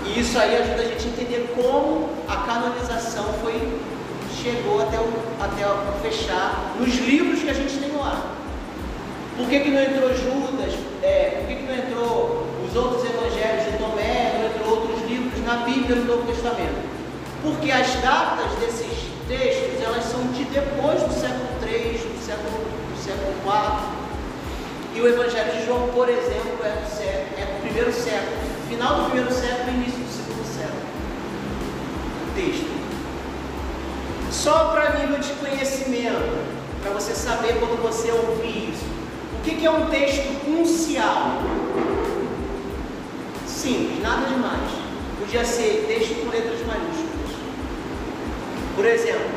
E 0.07 0.21
isso 0.21 0.39
aí 0.39 0.57
ajuda 0.57 0.81
a 0.81 0.85
gente 0.87 1.05
a 1.05 1.11
entender 1.11 1.55
como 1.55 2.09
a 2.27 2.37
canonização 2.37 3.35
foi 3.43 3.61
chegou 4.43 4.81
até 4.81 4.99
o, 4.99 5.13
até 5.41 5.67
o 5.67 6.01
fechar 6.01 6.75
nos 6.81 6.95
livros 6.95 7.43
que 7.43 7.51
a 7.51 7.53
gente 7.53 7.77
tem 7.77 7.93
lá. 7.99 8.33
Por 9.37 9.47
que, 9.47 9.61
que 9.61 9.71
não 9.71 9.83
entrou 9.83 10.09
Judas? 10.15 10.73
É, 11.03 11.41
por 11.41 11.49
que, 11.49 11.57
que 11.57 11.63
não 11.65 11.75
entrou 11.75 12.47
os 12.67 12.75
outros 12.75 13.05
evangelhos 13.05 13.65
de 13.65 13.79
Tomé? 13.79 14.39
Não 14.39 14.47
entrou 14.47 14.81
outros 14.81 15.11
livros 15.11 15.45
na 15.45 15.57
Bíblia 15.67 15.97
no 15.97 16.05
Novo 16.05 16.33
Testamento? 16.33 16.81
Porque 17.43 17.71
as 17.71 17.93
datas 17.97 18.53
desses 18.59 19.05
textos 19.29 19.83
elas 19.85 20.05
são 20.05 20.23
de 20.33 20.45
depois 20.45 21.03
do 21.03 21.13
século 21.13 21.47
III, 21.63 21.99
do 21.99 22.25
século, 22.25 22.65
do 22.89 23.05
século 23.05 23.35
IV. 23.45 24.06
E 24.97 25.01
o 25.03 25.07
Evangelho 25.07 25.53
de 25.53 25.67
João, 25.67 25.89
por 25.89 26.09
exemplo, 26.09 26.59
é 26.65 26.71
do, 26.71 26.89
século, 26.89 27.27
é 27.37 27.45
do 27.45 27.61
primeiro 27.61 27.93
século, 27.93 28.35
final 28.67 28.95
do 28.95 29.05
primeiro 29.11 29.31
século 29.31 29.69
e 29.69 29.75
início 29.75 29.99
do 29.99 30.11
segundo 30.11 30.47
século. 30.47 30.81
O 32.23 32.35
texto. 32.35 32.77
Só 34.33 34.71
para 34.71 35.01
nível 35.01 35.19
de 35.19 35.35
conhecimento, 35.35 36.47
para 36.83 36.93
você 36.93 37.15
saber 37.15 37.59
quando 37.59 37.83
você 37.83 38.11
ouvir 38.11 38.71
isso. 38.71 38.87
O 39.39 39.43
que, 39.45 39.57
que 39.57 39.67
é 39.67 39.71
um 39.71 39.85
texto 39.91 40.29
uncial? 40.49 41.43
Simples, 43.47 44.03
nada 44.03 44.29
demais. 44.29 44.71
Podia 45.21 45.45
ser 45.45 45.85
texto 45.87 46.25
com 46.25 46.31
letras 46.31 46.61
maiúsculas. 46.67 47.37
Por 48.75 48.87
exemplo, 48.87 49.29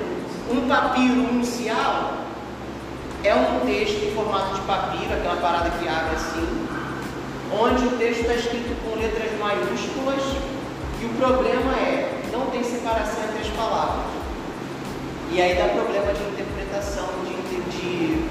um 0.51 0.69
papiro 0.69 1.33
uncial 1.33 2.28
é 3.23 3.35
um 3.35 3.59
texto 3.65 4.05
em 4.05 4.15
formato 4.15 4.55
de 4.55 4.61
papiro, 4.61 5.13
aquela 5.13 5.41
parada 5.41 5.69
que 5.71 5.87
abre 5.87 6.15
assim, 6.15 6.67
onde 7.51 7.85
o 7.85 7.97
texto 7.97 8.21
está 8.21 8.33
escrito 8.35 8.75
com 8.83 8.99
letras 8.99 9.37
maiúsculas 9.39 10.21
e 11.01 11.05
o 11.05 11.09
problema 11.09 11.73
é, 11.73 12.21
não 12.31 12.47
tem 12.47 12.63
separação 12.63 13.23
entre 13.23 13.49
as 13.49 13.55
palavras. 13.55 14.05
E 15.31 15.41
aí 15.41 15.55
dá 15.55 15.65
problema 15.69 16.13
de 16.13 16.23
interpretação, 16.23 17.07
de, 17.25 17.61
de 17.71 18.27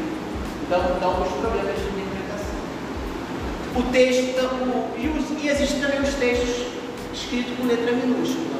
dá, 0.71 0.79
dá 0.79 1.07
alguns 1.07 1.33
problemas 1.33 1.77
de 1.77 1.89
interpretação. 1.89 2.59
O 3.77 3.83
texto, 3.93 4.41
o, 4.41 4.95
e, 4.99 5.09
os, 5.09 5.43
e 5.43 5.49
existem 5.49 5.81
também 5.81 6.01
os 6.01 6.15
textos 6.15 6.67
escritos 7.13 7.57
com 7.57 7.67
letra 7.67 7.93
minúscula. 7.93 8.59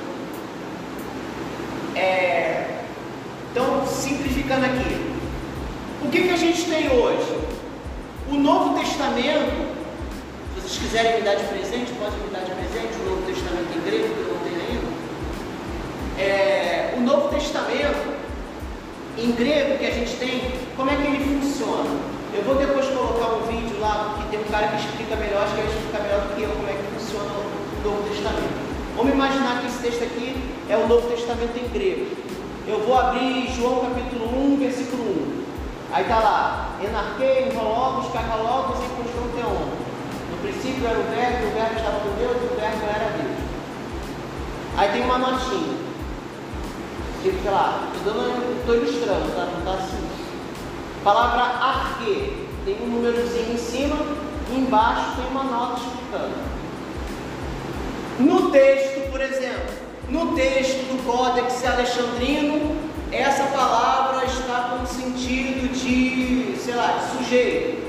É, 1.97 2.83
então, 3.51 3.87
simplificando 3.87 4.67
aqui, 4.67 5.08
o 6.03 6.09
que, 6.11 6.23
que 6.23 6.31
a 6.31 6.37
gente 6.37 6.65
tem 6.65 6.89
hoje? 6.91 7.39
O 8.31 8.35
Novo 8.35 8.79
Testamento, 8.79 9.51
se 10.55 10.61
vocês 10.61 10.79
quiserem 10.79 11.17
me 11.17 11.23
dar 11.23 11.35
de 11.35 11.45
presente, 11.45 11.93
podem 11.99 12.19
me 12.21 12.31
dar 12.31 12.45
de 12.45 12.53
presente 12.53 12.95
o 13.01 13.11
Novo 13.11 13.23
Testamento 13.27 13.69
em 13.77 13.81
grego, 13.83 14.15
que 14.15 14.21
eu 14.21 14.35
não 14.35 14.41
tenho 14.45 14.61
ainda. 14.61 16.23
É, 16.23 16.95
o 16.97 17.01
Novo 17.01 17.29
Testamento 17.35 18.15
em 19.19 19.33
grego 19.33 19.79
que 19.79 19.87
a 19.87 19.91
gente 19.91 20.15
tem, 20.17 20.53
como 20.77 20.91
é 20.91 20.95
que 20.95 21.03
ele 21.03 21.41
funciona? 21.41 21.91
Eu 22.33 22.43
vou 22.45 22.55
depois 22.55 22.87
colocar 22.87 23.35
um 23.35 23.47
vídeo 23.51 23.81
lá, 23.81 24.15
porque 24.15 24.37
tem 24.37 24.47
um 24.47 24.51
cara 24.51 24.69
que 24.69 24.77
explica 24.77 25.17
melhor, 25.17 25.43
acho 25.43 25.55
que 25.55 25.61
ele 25.61 25.71
explica 25.71 26.03
melhor 26.05 26.21
do 26.21 26.37
que 26.37 26.43
eu 26.43 26.51
como 26.51 26.69
é 26.69 26.75
que 26.75 27.01
funciona 27.01 27.31
o 27.33 27.83
Novo 27.83 28.09
Testamento. 28.09 28.55
Vamos 28.95 29.13
imaginar 29.13 29.61
que 29.61 29.67
esse 29.67 29.79
texto 29.79 30.03
aqui 30.05 30.37
é 30.69 30.77
o 30.77 30.87
Novo 30.87 31.09
Testamento 31.09 31.57
em 31.59 31.69
grego. 31.73 32.07
Eu 32.69 32.81
vou 32.81 32.97
abrir 32.97 33.49
João 33.57 33.81
capítulo 33.81 34.55
1, 34.55 34.57
versículo 34.59 35.03
1. 35.45 35.48
Aí 35.91 36.03
está 36.03 36.19
lá, 36.19 36.77
enarquei, 36.83 37.49
enrologos, 37.49 38.13
cagalogos 38.13 38.79
e 38.79 38.89
constronteon. 38.91 39.69
No 40.31 40.39
princípio 40.43 40.87
era 40.87 40.99
o 40.99 41.03
verbo, 41.05 41.47
o 41.47 41.55
verbo 41.55 41.77
estava 41.77 42.01
com 42.01 42.15
Deus 42.19 42.37
e 42.37 42.45
o 42.45 42.61
verbo 42.61 42.85
era 42.85 43.17
Deus. 43.17 43.39
Aí 44.77 44.93
tem 44.93 45.03
uma 45.03 45.19
notinha. 45.19 45.79
Tipo, 47.23 47.43
sei 47.43 47.51
lá, 47.51 47.89
estou 47.97 48.77
ilustrando, 48.77 49.35
tá? 49.35 49.47
Não 49.47 49.59
está 49.59 49.73
assim. 49.73 50.09
Palavra 51.03 51.43
arque, 51.43 52.47
tem 52.65 52.77
um 52.83 52.87
númerozinho 52.87 53.55
em 53.55 53.59
cima 53.59 53.97
e 54.51 54.59
embaixo 54.59 55.17
tem 55.17 55.27
uma 55.31 55.45
nota 55.45 55.81
explicando. 55.81 56.35
No 58.21 58.51
texto, 58.51 59.11
por 59.11 59.21
exemplo, 59.21 59.75
no 60.11 60.35
texto 60.35 60.79
do 60.89 61.05
Códex 61.07 61.65
Alexandrino, 61.65 62.77
essa 63.13 63.45
palavra 63.45 64.25
está 64.27 64.77
com 64.79 64.87
sentido 64.87 65.73
de, 65.73 66.57
sei 66.59 66.75
lá, 66.75 66.99
de 66.99 67.17
sujeito. 67.17 67.89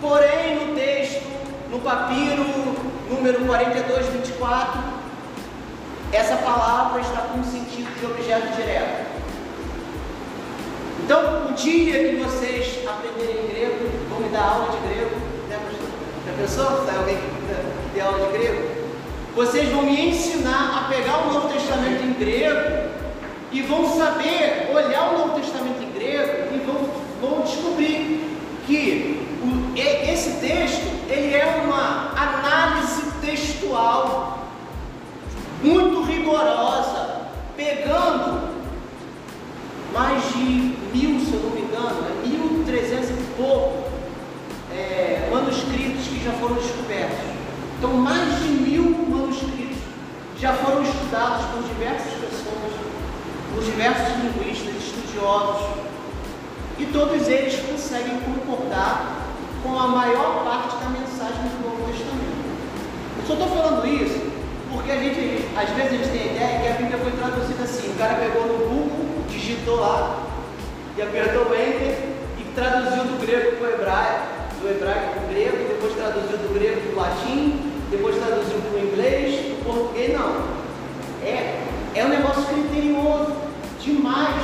Porém, 0.00 0.66
no 0.66 0.74
texto, 0.74 1.22
no 1.70 1.78
papiro 1.78 2.44
número 3.08 3.44
42, 3.44 4.06
24, 4.06 4.80
essa 6.12 6.36
palavra 6.36 7.00
está 7.00 7.22
com 7.22 7.44
sentido 7.44 7.98
de 7.98 8.06
objeto 8.06 8.56
direto. 8.56 9.12
Então, 11.04 11.46
o 11.50 11.52
dia 11.52 12.08
que 12.08 12.16
vocês 12.16 12.86
aprenderem 12.86 13.46
grego, 13.48 13.90
vão 14.08 14.20
me 14.20 14.28
dar 14.28 14.42
aula 14.42 14.72
de 14.72 14.88
grego, 14.88 15.16
né, 15.48 15.58
pastor? 15.58 15.88
Já 16.26 16.32
pensou? 16.40 16.86
Sai 16.86 16.96
alguém 16.96 17.16
que 17.16 17.94
dê 17.94 18.00
aula 18.00 18.26
de 18.26 18.38
grego? 18.38 18.68
Vocês 19.34 19.68
vão 19.70 19.82
me 19.82 20.10
ensinar 20.10 20.84
a 20.84 20.88
pegar 20.88 21.18
o 21.18 21.32
Novo 21.32 21.48
Testamento 21.48 22.02
em 22.02 22.12
grego 22.12 22.92
e 23.52 23.60
vão 23.62 23.86
saber 23.96 24.70
olhar 24.72 25.12
o 25.12 25.18
Novo 25.18 25.40
Testamento 25.40 25.82
em 25.82 25.92
grego 25.92 26.54
e 26.54 26.58
vão, 26.58 26.88
vão 27.20 27.42
descobrir 27.42 28.38
que 28.66 29.26
o, 29.42 29.78
esse 29.78 30.40
texto 30.40 30.86
ele 31.10 31.34
é 31.34 31.62
uma 31.64 32.12
análise 32.16 33.02
textual 33.20 34.48
muito 35.62 36.02
rigorosa, 36.02 37.28
pegando 37.56 38.52
mais 39.92 40.22
de 40.32 40.76
mil, 40.94 41.20
se 41.20 41.34
eu 41.34 41.40
não 41.40 41.50
me 41.50 41.60
engano, 41.60 42.06
é 42.08 42.26
mil 42.26 42.64
trezentos 42.64 43.10
e 43.10 43.34
pouco 43.36 43.84
é, 44.72 45.28
manuscritos 45.30 46.06
que 46.06 46.24
já 46.24 46.32
foram 46.32 46.54
descobertos. 46.54 47.18
Então, 47.78 47.92
mais 47.94 48.42
de 48.42 48.48
mil 48.48 48.84
manuscritos 49.08 49.78
já 50.38 50.54
foram 50.54 50.82
estudados 50.82 51.44
por 51.46 51.62
diversas 51.62 52.12
pessoas, 52.14 52.91
por 53.54 53.62
diversos 53.62 54.08
linguistas, 54.18 54.74
estudiosos, 54.76 55.66
e 56.78 56.86
todos 56.86 57.28
eles 57.28 57.60
conseguem 57.60 58.18
concordar 58.20 59.22
com 59.62 59.78
a 59.78 59.88
maior 59.88 60.44
parte 60.44 60.76
da 60.82 60.90
mensagem 60.90 61.42
do 61.42 61.68
Novo 61.68 61.84
Testamento. 61.90 62.42
Eu 63.18 63.26
só 63.26 63.32
estou 63.34 63.48
falando 63.48 63.86
isso 63.86 64.32
porque 64.72 64.90
a 64.90 64.96
gente, 64.96 65.44
às 65.54 65.68
vezes 65.70 65.92
a 65.92 65.96
gente 65.96 66.08
tem 66.08 66.22
a 66.22 66.32
ideia 66.32 66.60
que 66.60 66.68
a 66.68 66.72
Bíblia 66.72 66.98
foi 66.98 67.12
traduzida 67.12 67.62
assim, 67.62 67.92
o 67.92 67.98
cara 67.98 68.14
pegou 68.14 68.46
no 68.46 68.58
Google, 68.58 69.24
digitou 69.28 69.76
lá, 69.80 70.26
e 70.96 71.02
apertou 71.02 71.44
o 71.44 71.54
Enter 71.54 71.98
e 72.38 72.44
traduziu 72.54 73.04
do 73.04 73.20
grego 73.20 73.56
para 73.56 73.68
o 73.68 73.72
hebraico, 73.72 74.26
do 74.60 74.68
hebraico 74.68 75.10
para 75.14 75.22
o 75.22 75.28
grego, 75.28 75.68
depois 75.68 75.94
traduziu 75.94 76.38
do 76.38 76.54
grego 76.54 76.80
para 76.80 76.92
o 76.92 76.96
latim, 76.96 77.72
depois 77.90 78.16
traduziu 78.16 78.58
para 78.60 78.80
o 78.80 78.84
inglês, 78.84 79.56
para 79.62 79.70
o 79.70 79.74
português, 79.74 80.12
não. 80.12 80.62
É, 81.22 81.62
é 81.94 82.04
um 82.04 82.08
negócio 82.08 82.42
criterioso, 82.44 83.41
demais. 83.82 84.42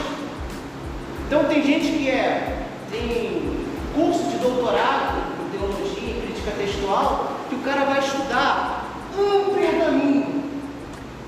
Então 1.26 1.44
tem 1.44 1.62
gente 1.62 1.98
que 1.98 2.08
é, 2.08 2.66
tem 2.90 3.66
curso 3.94 4.24
de 4.30 4.38
doutorado 4.38 5.18
em 5.42 5.58
teologia, 5.58 6.10
em 6.10 6.20
crítica 6.22 6.50
textual, 6.52 7.36
que 7.48 7.54
o 7.54 7.58
cara 7.58 7.84
vai 7.84 7.98
estudar 7.98 8.86
um 9.16 9.54
pergaminho. 9.54 10.44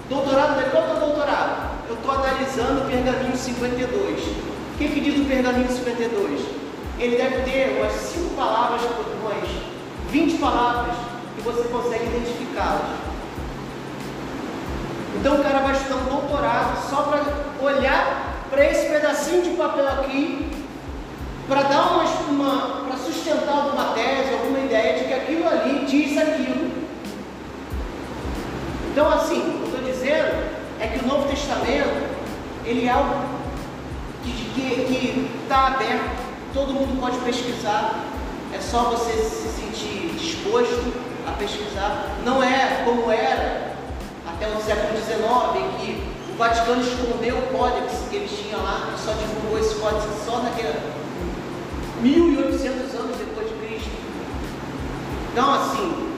Doutorado, 0.08 0.56
né? 0.56 0.68
qual 0.70 0.98
doutorado? 0.98 1.70
Eu 1.88 1.94
estou 1.94 2.12
analisando 2.12 2.82
o 2.82 2.84
pergaminho 2.86 3.36
52. 3.36 4.20
O 4.20 4.78
que, 4.78 4.88
que 4.88 5.00
diz 5.00 5.20
o 5.20 5.24
pergaminho 5.24 5.68
52? 5.68 6.40
Ele 6.98 7.16
deve 7.16 7.50
ter 7.50 7.78
umas 7.78 7.92
5 7.92 8.34
palavras, 8.34 8.82
umas 9.22 9.48
20 10.10 10.38
palavras 10.38 10.96
que 11.36 11.42
você 11.42 11.68
consegue 11.68 12.04
identificá-las. 12.06 12.90
Então 15.18 15.36
o 15.36 15.42
cara 15.42 15.60
vai 15.60 15.72
estudar 15.72 15.96
um 15.96 16.04
doutorado 16.04 16.88
só 16.88 17.02
para 17.02 17.49
olhar 17.64 18.44
para 18.50 18.64
esse 18.64 18.88
pedacinho 18.88 19.42
de 19.42 19.50
papel 19.50 19.88
aqui, 19.88 20.50
para 21.48 21.62
dar 21.62 21.92
uma, 21.92 22.04
uma 22.28 22.84
para 22.86 22.96
sustentar 22.96 23.52
alguma 23.52 23.92
tese, 23.94 24.32
alguma 24.32 24.58
ideia 24.60 24.98
de 24.98 25.04
que 25.04 25.14
aquilo 25.14 25.48
ali 25.48 25.84
diz 25.86 26.18
aquilo. 26.18 26.70
Então, 28.92 29.08
assim, 29.12 29.38
o 29.38 29.42
que 29.42 29.58
eu 29.58 29.66
estou 29.66 29.82
dizendo 29.82 30.50
é 30.80 30.86
que 30.88 31.04
o 31.04 31.08
Novo 31.08 31.28
Testamento, 31.28 32.08
ele 32.64 32.86
é 32.86 32.90
algo 32.90 33.40
que 34.22 35.28
está 35.42 35.68
aberto, 35.68 36.10
todo 36.52 36.72
mundo 36.72 37.00
pode 37.00 37.18
pesquisar, 37.18 38.04
é 38.52 38.60
só 38.60 38.90
você 38.90 39.12
se 39.12 39.48
sentir 39.48 40.14
disposto 40.18 40.92
a 41.26 41.32
pesquisar. 41.32 42.06
Não 42.24 42.42
é 42.42 42.82
como 42.84 43.10
era 43.10 43.72
até 44.26 44.48
o 44.48 44.60
século 44.60 44.96
XIX, 44.96 45.56
em 45.56 45.78
que 45.78 46.19
Vaticano 46.40 46.80
escondeu 46.80 47.36
o 47.36 47.42
códex 47.48 47.92
que 48.08 48.16
eles 48.16 48.30
tinham 48.30 48.62
lá, 48.62 48.94
e 48.96 48.98
só 48.98 49.12
divulgou 49.12 49.58
esse 49.58 49.74
códex 49.74 50.04
só 50.24 50.38
naquela 50.38 50.74
1800 52.00 52.94
anos 52.94 53.18
depois 53.18 53.46
de 53.46 53.54
Cristo. 53.56 53.90
Então, 55.32 55.52
assim, 55.52 56.08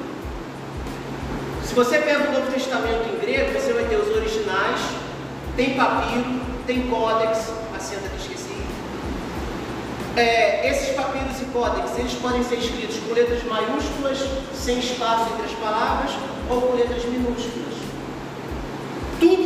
Se 1.64 1.74
você 1.74 1.98
pega 2.00 2.28
o 2.28 2.32
Novo 2.34 2.52
Testamento 2.52 3.08
em 3.08 3.18
grego, 3.18 3.58
você 3.58 3.72
vai 3.72 3.84
ter 3.86 3.96
os 3.96 4.14
originais, 4.14 4.78
tem 5.56 5.74
papiro, 5.74 6.42
tem 6.66 6.86
códex, 6.88 7.50
a 7.74 7.80
senta 7.80 8.10
que 8.10 8.20
esqueci. 8.20 8.62
É, 10.14 10.68
esses 10.68 10.94
papiros 10.94 11.40
e 11.40 11.46
códex, 11.46 11.98
eles 11.98 12.12
podem 12.12 12.44
ser 12.44 12.56
escritos 12.56 12.98
com 12.98 13.14
letras 13.14 13.42
maiúsculas, 13.44 14.18
sem 14.54 14.80
espaço 14.80 15.32
entre 15.32 15.46
as 15.46 15.58
palavras, 15.58 16.10
ou 16.50 16.60
com 16.60 16.76
letras 16.76 17.06
minúsculas. 17.06 17.71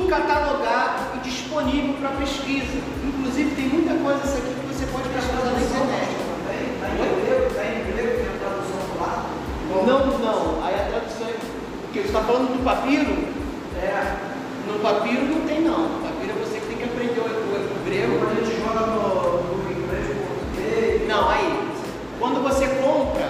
Tudo 0.07 0.23
catalogado 0.23 1.17
e 1.17 1.19
disponível 1.19 1.95
para 1.95 2.11
pesquisa. 2.11 2.79
Inclusive 3.03 3.57
tem 3.57 3.69
muita 3.69 3.95
coisa 3.95 4.23
isso 4.23 4.39
aqui 4.39 4.55
que 4.55 4.67
você 4.71 4.87
pode 4.87 5.09
pesquisar 5.09 5.51
na 5.51 5.59
internet. 5.59 6.15
Está 6.15 6.87
em 6.87 6.97
grego, 7.27 7.47
está 7.51 7.65
em 7.67 7.83
grego, 7.91 8.23
tem 8.23 8.31
a 8.31 8.39
tradução 8.39 8.79
do 8.87 8.95
lado. 9.03 9.27
Não, 9.83 10.19
não. 10.19 10.65
Aí 10.65 10.75
a 10.75 10.85
tradução 10.87 11.27
é. 11.27 11.35
Porque 11.83 12.01
você 12.01 12.07
está 12.07 12.21
falando 12.21 12.55
do 12.55 12.63
papiro? 12.63 13.11
É, 13.83 14.15
No 14.71 14.79
papiro 14.79 15.23
não 15.27 15.41
tem 15.41 15.63
não. 15.63 15.89
No 15.89 15.99
papiro 15.99 16.39
é 16.39 16.45
você 16.45 16.61
que 16.61 16.67
tem 16.67 16.77
que 16.77 16.85
aprender 16.85 17.19
o, 17.19 17.27
o, 17.27 17.85
grego. 17.85 18.19
quando 18.21 18.31
a 18.31 18.45
gente 18.45 18.63
joga 18.63 18.87
no, 18.87 19.43
no 19.43 19.73
inglês, 19.75 20.07
português. 20.23 21.09
Não, 21.09 21.29
aí. 21.29 21.67
Quando 22.21 22.43
você 22.45 22.67
compra, 22.79 23.27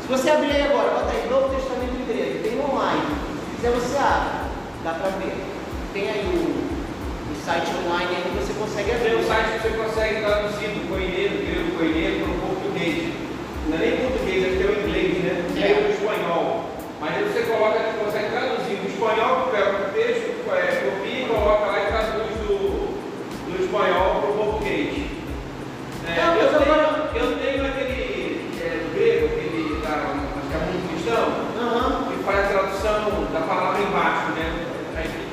se 0.00 0.08
você 0.08 0.30
abrir 0.30 0.52
aí 0.52 0.62
agora, 0.62 0.88
bota 0.90 1.12
aí 1.12 1.28
Novo 1.28 1.54
Testamento 1.54 2.00
grego, 2.08 2.42
tem 2.42 2.58
online. 2.60 3.02
Se 3.50 3.56
quiser 3.56 3.70
você 3.72 3.96
abre, 3.98 4.33
dá 4.84 4.90
para 4.92 5.10
ver. 5.18 5.34
Tem 5.92 6.08
aí 6.10 6.24
o, 6.26 7.32
o 7.32 7.36
site 7.44 7.70
online 7.84 8.10
aí 8.16 8.22
que 8.22 8.36
você 8.44 8.52
consegue 8.54 8.90
Tem 8.90 8.96
abrir. 9.12 9.16
um 9.16 9.26
site 9.26 9.52
que 9.52 9.68
você 9.68 9.76
consegue 9.76 10.20
traduzir 10.20 10.68
do 10.68 10.88
coineiro, 10.88 11.34
do 11.38 11.46
grego 11.46 11.70
coineiro, 11.78 12.24
para 12.24 12.30
o 12.30 12.38
português. 12.54 13.14
Não 13.68 13.76
é 13.76 13.80
nem 13.80 13.96
português, 13.96 14.44
acho 14.44 14.56
que 14.58 14.62
é 14.64 14.66
o 14.66 14.80
inglês, 14.84 15.12
né? 15.24 15.34
É. 15.56 15.72
É 15.72 15.74
o 15.80 15.90
espanhol. 15.90 16.64
Mas 17.00 17.16
aí 17.16 17.24
você 17.24 17.40
coloca, 17.50 17.78
você 17.78 18.04
consegue 18.04 18.30
traduzir 18.30 18.76
do 18.76 18.88
espanhol, 18.88 19.48
pega 19.52 19.70
o 19.70 19.92
texto, 19.92 20.28
é, 20.52 20.66
copia, 20.84 21.26
coloca 21.28 21.66
lá 21.66 21.78
e 21.82 21.86
traduz 21.86 22.32
do, 22.44 22.58
do 23.48 23.64
espanhol 23.64 24.20
para 24.20 24.30
o 24.30 24.34
português. 24.34 25.04
É, 26.06 26.12
É, 26.20 26.24
mas 26.26 26.42
eu, 26.42 26.48
tenho, 26.60 26.72
agora- 26.72 27.10
eu 27.14 27.26
tenho 27.38 27.64
aquele 27.66 28.50
é, 28.60 28.68
grego, 28.94 29.26
aquele 29.26 29.80
da, 29.82 29.88
acho 29.90 30.48
que 30.48 30.54
é 30.54 30.60
muito 30.64 30.84
cristão, 30.92 31.24
Aham. 31.60 32.04
que 32.08 32.22
faz 32.24 32.38
a 32.38 32.48
tradução 32.48 33.00
da 33.32 33.40
palavra 33.40 33.80
embaixo, 33.82 34.23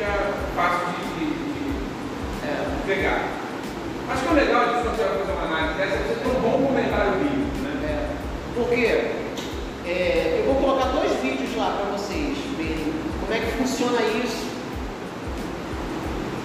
fica 0.01 0.33
fácil 0.55 0.87
de, 0.97 1.25
de- 1.25 1.31
de, 1.31 2.47
é, 2.47 2.65
pegar. 2.87 3.27
Acho 4.09 4.23
que 4.23 4.29
o 4.29 4.33
legal 4.35 4.65
disso 4.69 4.81
quando 4.81 4.97
você 4.97 5.03
fazer 5.03 5.31
uma 5.31 5.43
análise 5.45 5.77
dessa 5.77 5.93
é 5.93 5.97
você 6.07 6.15
ter 6.15 6.27
um 6.37 6.41
bom 6.41 6.65
comentário 6.67 7.11
bíblico, 7.19 7.57
né? 7.61 7.71
É, 7.85 8.09
porque 8.55 8.81
é, 9.87 10.39
eu 10.39 10.45
vou 10.53 10.55
colocar 10.55 10.85
dois 10.89 11.11
vídeos 11.21 11.55
lá 11.55 11.77
para 11.77 11.97
vocês 11.97 12.35
verem 12.57 12.93
como 13.21 13.31
é 13.33 13.39
que 13.39 13.51
funciona 13.57 14.01
isso. 14.23 14.49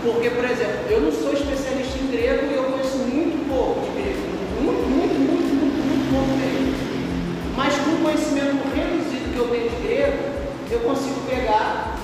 Porque, 0.05 0.31
por 0.31 0.45
exemplo, 0.45 0.85
eu 0.91 1.01
não 1.01 1.11
sou 1.13 1.33
especialista 1.33 1.99
em 1.99 2.11
grego 2.11 2.47
e 2.53 2.55
eu 2.57 2.65
conheço 2.65 2.99
muito 2.99 3.49
pouco 3.49 3.81
de 3.81 4.03
grego. 4.03 4.21
Muito, 4.61 4.87
muito, 4.87 5.19
muito, 5.19 5.49
muito, 5.57 5.81
muito 5.81 6.13
pouco 6.13 6.33
mesmo. 6.37 6.77
Mas 7.57 7.75
com 7.75 7.91
o 7.91 8.03
conhecimento 8.05 8.63
reduzido 8.77 9.33
que 9.33 9.39
eu 9.39 9.49
tenho 9.49 9.71
de 9.71 9.77
grego, 9.83 10.19
eu 10.71 10.81
consigo 10.81 11.21
pegar 11.29 11.97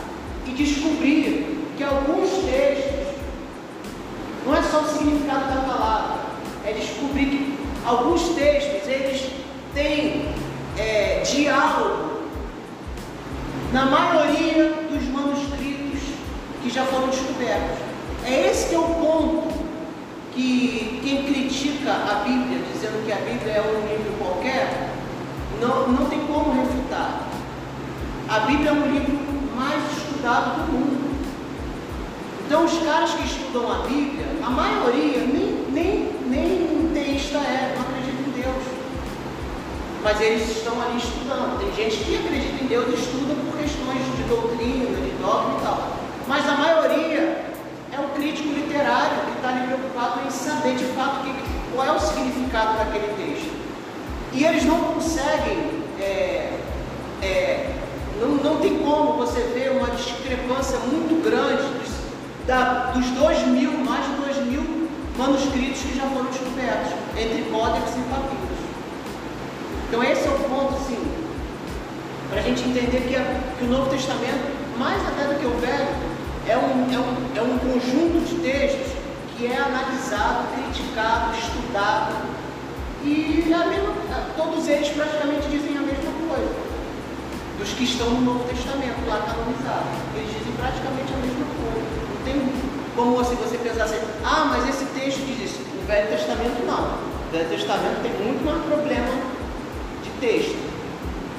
e 0.47 0.51
descobrir 0.51 1.22
alguns 2.03 2.31
textos 2.45 3.15
não 4.45 4.57
é 4.57 4.63
só 4.63 4.81
o 4.81 4.89
significado 4.89 5.55
da 5.55 5.61
palavra, 5.61 6.17
é 6.67 6.73
descobrir 6.73 7.27
que 7.27 7.59
alguns 7.85 8.23
textos 8.31 8.89
eles 8.89 9.31
têm 9.73 10.29
é, 10.77 11.23
diálogo 11.25 12.23
na 13.73 13.87
maioria 13.87 14.75
dos 14.91 15.05
manuscritos 15.09 16.01
que 16.63 16.71
já 16.71 16.85
foram 16.85 17.09
descobertos. 17.09 17.79
É 18.25 18.51
esse 18.51 18.69
que 18.69 18.75
é 18.75 18.79
o 18.79 18.83
ponto 18.83 19.53
que 20.35 21.01
quem 21.03 21.25
critica 21.25 21.93
a 21.93 22.25
Bíblia, 22.25 22.61
dizendo 22.73 23.05
que 23.05 23.13
a 23.13 23.17
Bíblia 23.17 23.53
é 23.53 23.61
um 23.61 23.87
livro 23.87 24.13
qualquer, 24.19 24.91
não, 25.61 25.89
não 25.89 26.07
tem 26.07 26.21
como 26.27 26.53
refutar. 26.53 27.29
A 28.29 28.41
Bíblia 28.41 28.71
é 28.71 28.73
um 28.73 28.93
livro 28.93 29.19
mais 29.55 29.83
estudado 29.93 30.67
do 30.67 30.72
os 32.73 32.83
caras 32.85 33.11
que 33.11 33.25
estudam 33.25 33.71
a 33.71 33.87
Bíblia, 33.87 34.27
a 34.43 34.51
maioria 34.51 35.19
nem, 35.21 35.67
nem, 35.71 36.11
nem 36.27 36.91
teísta 36.95 37.39
é, 37.39 37.75
não 37.77 37.83
acredita 37.83 38.23
em 38.29 38.43
Deus. 38.43 38.65
Mas 40.03 40.21
eles 40.21 40.57
estão 40.57 40.81
ali 40.81 40.97
estudando. 40.97 41.61
Tem 41.61 41.85
gente 41.85 42.05
que 42.05 42.17
acredita 42.17 42.65
em 42.65 42.67
Deus 42.67 42.87
e 42.89 42.95
estuda 42.95 43.35
por 43.35 43.59
questões 43.59 44.17
de 44.17 44.23
doutrina, 44.25 45.01
de 45.01 45.11
dogma 45.21 45.59
e 45.59 45.63
tal. 45.63 45.97
Mas 46.27 46.49
a 46.49 46.57
maioria 46.57 47.45
é 47.93 48.01
um 48.01 48.09
crítico 48.17 48.49
literário 48.49 49.27
que 49.27 49.37
está 49.37 49.49
ali 49.51 49.67
preocupado 49.67 50.27
em 50.27 50.31
saber 50.31 50.77
de 50.77 50.85
fato 50.97 51.25
que, 51.25 51.35
qual 51.75 51.87
é 51.87 51.93
o 51.93 52.01
significado 52.01 52.79
daquele 52.79 53.13
texto. 53.17 53.53
E 54.33 54.45
eles 54.45 54.65
não 54.65 54.81
conseguem, 54.95 55.85
é, 56.01 56.59
é, 57.21 57.75
não, 58.19 58.29
não 58.29 58.57
tem 58.57 58.79
como 58.79 59.13
você 59.13 59.41
ver 59.55 59.73
uma 59.73 59.91
discrepância 59.91 60.79
muito 60.79 61.23
grande 61.23 61.82
da, 62.47 62.91
dos 62.95 63.07
dois 63.11 63.47
mil, 63.47 63.73
mais 63.85 64.05
de 64.05 64.13
dois 64.23 64.37
mil 64.47 64.89
manuscritos 65.17 65.83
que 65.83 65.97
já 65.97 66.05
foram 66.09 66.27
descobertos, 66.27 66.93
entre 67.17 67.43
códex 67.51 67.91
e 67.91 68.01
papiros. 68.11 68.59
Então 69.89 70.03
esse 70.03 70.27
é 70.27 70.31
o 70.31 70.39
ponto, 70.49 70.75
sim, 70.87 71.03
para 72.31 72.41
a 72.41 72.43
gente 72.43 72.63
entender 72.63 73.01
que, 73.03 73.59
que 73.59 73.65
o 73.65 73.69
Novo 73.69 73.91
Testamento, 73.91 74.57
mais 74.79 75.01
até 75.07 75.25
do 75.25 75.39
que 75.39 75.47
o 75.47 75.61
Velho, 75.61 76.13
é 76.49 76.57
um, 76.57 76.93
é, 76.93 76.99
um, 76.99 77.37
é 77.37 77.43
um 77.43 77.59
conjunto 77.59 78.25
de 78.27 78.37
textos 78.41 78.93
que 79.37 79.47
é 79.47 79.57
analisado, 79.57 80.49
criticado, 80.55 81.37
estudado, 81.37 82.15
e 83.05 83.53
é 83.53 83.67
mesma, 83.67 83.93
todos 84.37 84.67
eles 84.69 84.89
praticamente 84.89 85.49
dizem 85.49 85.77
a 85.77 85.81
mesma 85.83 86.13
coisa. 86.29 86.55
Dos 87.59 87.69
que 87.71 87.85
estão 87.85 88.11
no 88.11 88.21
Novo 88.21 88.49
Testamento, 88.49 89.07
lá 89.07 89.19
canonizado. 89.27 89.87
Eles 90.17 90.31
dizem 90.33 90.53
praticamente 90.57 91.13
a 91.13 91.17
mesma 91.17 91.47
coisa. 91.47 92.12
Tem 92.25 92.41
como 92.97 93.21
assim 93.21 93.35
você 93.37 93.57
pensar 93.59 93.85
assim, 93.85 93.99
ah, 94.25 94.47
mas 94.51 94.69
esse 94.69 94.85
texto 94.87 95.19
diz 95.27 95.51
isso. 95.51 95.61
No 95.81 95.87
Velho 95.87 96.09
Testamento 96.09 96.65
não. 96.67 96.83
No 96.83 97.31
Velho 97.33 97.49
Testamento 97.49 98.03
tem 98.03 98.13
muito 98.27 98.45
mais 98.45 98.63
problema 98.65 99.09
de 100.05 100.11
texto, 100.21 100.57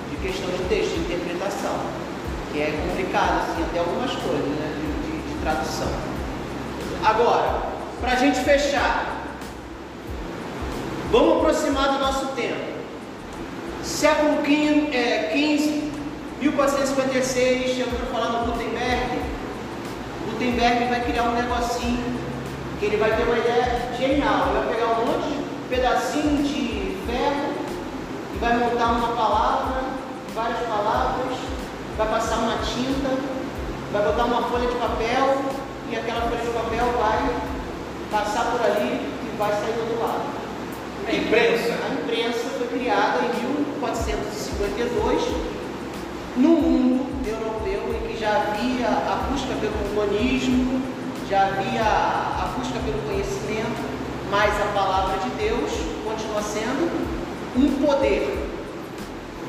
de 0.09 0.15
questão 0.17 0.49
de 0.49 0.63
texto, 0.69 0.93
de 0.95 0.99
interpretação, 1.01 1.75
que 2.51 2.59
é 2.61 2.71
complicado, 2.87 3.43
assim, 3.51 3.63
até 3.63 3.79
algumas 3.79 4.11
coisas, 4.11 4.47
né, 4.59 4.75
de, 4.75 5.11
de- 5.11 5.33
de 5.33 5.41
tradução. 5.41 5.87
Agora, 7.03 7.61
para 8.01 8.11
a 8.13 8.15
gente 8.15 8.39
fechar, 8.39 9.21
vamos 11.11 11.37
aproximar 11.37 11.93
do 11.93 11.99
nosso 11.99 12.27
tempo. 12.35 12.73
Século 13.83 14.37
XV, 14.45 14.95
é, 14.95 15.29
15, 15.33 15.91
1456, 16.41 17.77
já 17.77 17.85
ouviu 17.85 17.99
falar 18.11 18.29
no 18.31 18.39
Gutenberg? 18.45 18.52
Gutenberg 20.43 20.89
vai 20.89 20.99
criar 21.05 21.23
um 21.23 21.35
negocinho 21.35 22.03
que 22.77 22.85
ele 22.87 22.97
vai 22.97 23.15
ter 23.15 23.23
uma 23.23 23.37
ideia 23.37 23.93
genial. 23.97 24.47
Ele 24.49 24.59
vai 24.59 24.75
pegar 24.75 24.87
um 24.87 25.05
monte 25.05 25.29
de 25.29 25.37
pedacinho 25.69 26.43
de 26.43 26.97
ferro 27.07 27.53
e 28.35 28.37
vai 28.39 28.57
montar 28.57 28.91
uma 28.91 29.15
palavra, 29.15 29.83
várias 30.35 30.59
palavras, 30.67 31.37
vai 31.97 32.07
passar 32.09 32.39
uma 32.39 32.57
tinta, 32.57 33.17
vai 33.93 34.03
botar 34.03 34.25
uma 34.25 34.43
folha 34.49 34.67
de 34.67 34.75
papel 34.75 35.43
e 35.89 35.95
aquela 35.95 36.21
folha 36.23 36.41
de 36.41 36.49
papel 36.49 36.91
vai 36.99 37.35
passar 38.11 38.51
por 38.51 38.61
ali 38.65 38.99
e 38.99 39.35
vai 39.37 39.51
sair 39.51 39.71
do 39.71 39.79
outro 39.79 40.05
lado. 40.05 40.23
A 41.07 41.13
imprensa. 41.13 41.73
A 41.85 41.93
imprensa 41.93 42.49
foi 42.57 42.67
criada 42.67 43.19
em 43.19 43.29
1452 43.45 45.23
no 46.35 46.49
mundo 46.49 47.02
europeu 47.29 47.95
em 47.95 48.07
que 48.07 48.19
já 48.19 48.35
havia 48.35 48.87
a 48.87 49.27
busca 49.29 49.53
pelo 49.59 49.73
humanismo, 49.91 50.81
já 51.29 51.47
havia 51.47 51.83
a 51.83 52.53
busca 52.57 52.79
pelo 52.79 53.01
conhecimento, 53.03 53.81
mas 54.29 54.53
a 54.61 54.65
palavra 54.73 55.17
de 55.19 55.29
Deus 55.31 55.71
continua 56.03 56.41
sendo 56.41 56.91
um 57.55 57.85
poder. 57.85 58.49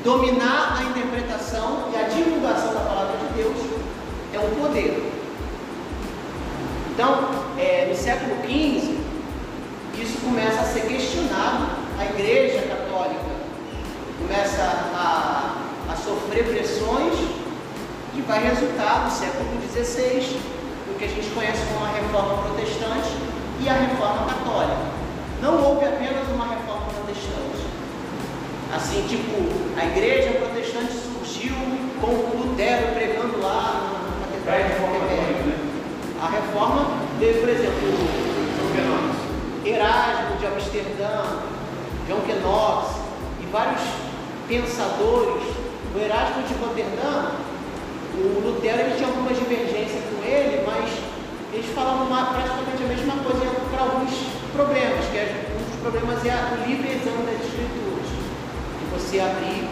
Dominar 0.03 0.77
a 0.77 0.83
interpretação 0.83 1.89
e 1.91 1.97
a 1.97 2.07
divulgação 2.07 2.73
da 2.73 2.81
palavra 2.81 3.17
de 3.17 3.41
Deus 3.41 3.57
é 4.33 4.39
um 4.39 4.61
poder. 4.61 5.11
Então, 6.91 7.29
é, 7.57 7.87
no 7.89 7.95
século 7.95 8.35
XV, 8.43 8.97
isso 9.99 10.17
começa 10.23 10.61
a 10.61 10.63
ser 10.63 10.81
questionado, 10.81 11.67
a 11.99 12.05
Igreja 12.05 12.61
Católica 12.67 13.35
começa 14.19 14.61
a, 14.93 15.55
a 15.91 15.95
sofrer 15.95 16.45
pressões 16.45 17.34
e 18.15 18.21
vai 18.21 18.43
resultar 18.43 19.05
no 19.05 19.11
século 19.11 19.45
XVI 19.61 20.39
no 20.87 20.97
que 20.97 21.05
a 21.05 21.07
gente 21.07 21.29
conhece 21.31 21.61
como 21.73 21.85
a 21.85 21.89
Reforma 21.89 22.43
Protestante 22.43 23.09
e 23.61 23.69
a 23.69 23.73
Reforma 23.73 24.25
Católica. 24.25 24.95
Não 25.41 25.63
houve 25.63 25.85
apenas 25.85 26.27
uma 26.29 26.45
Reforma 26.45 26.85
Protestante. 26.93 27.65
Assim, 28.73 29.05
tipo, 29.07 29.79
a 29.79 29.85
Igreja 29.85 30.39
Protestante 30.39 30.93
surgiu 30.93 31.55
com 32.01 32.07
o 32.07 32.47
Lutero 32.47 32.93
pregando 32.93 33.41
lá 33.41 33.91
na 34.19 34.27
Catedral 34.27 34.57
de 34.57 34.73
Wittenberg. 34.83 35.49
né? 35.49 35.57
A 36.21 36.29
reforma 36.29 36.87
teve, 37.19 37.39
por 37.39 37.49
exemplo, 37.49 38.25
Erasmo 39.65 40.37
de 40.39 40.45
Amsterdã, 40.45 41.23
John 42.07 42.21
Knox 42.41 42.95
e 43.41 43.45
vários 43.51 43.81
pensadores. 44.47 45.43
O 45.93 45.99
Erasmo 45.99 46.43
de 46.43 46.53
Roterdã, 46.55 47.31
o 48.17 48.41
Lutero 48.45 48.79
ele 48.81 48.95
tinha 48.95 49.07
algumas 49.07 49.37
divergências 49.37 50.03
com 50.11 50.23
ele, 50.23 50.63
mas 50.65 50.89
eles 51.53 51.65
falavam 51.73 52.07
praticamente 52.07 52.83
a 52.83 52.87
mesma 52.87 53.23
coisa 53.23 53.45
para 53.71 53.81
alguns 53.81 54.11
problemas, 54.53 55.05
que 55.11 55.17
é- 55.17 55.45
um 55.55 55.63
dos 55.69 55.79
problemas 55.81 56.25
é 56.25 56.33
o 56.53 56.67
livre 56.67 56.87
exame 56.89 57.23
das 57.25 57.45
escrituras, 57.45 58.07
de 58.79 58.85
você 58.93 59.19
abrir, 59.19 59.67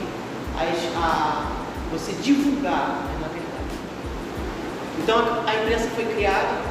as, 0.60 0.96
a, 0.98 1.52
você 1.92 2.12
divulgar, 2.22 3.04
né, 3.08 3.16
na 3.22 3.28
verdade. 3.28 3.74
Então 5.00 5.44
a- 5.48 5.56
imprensa 5.62 5.90
foi 5.96 6.06
criada, 6.06 6.62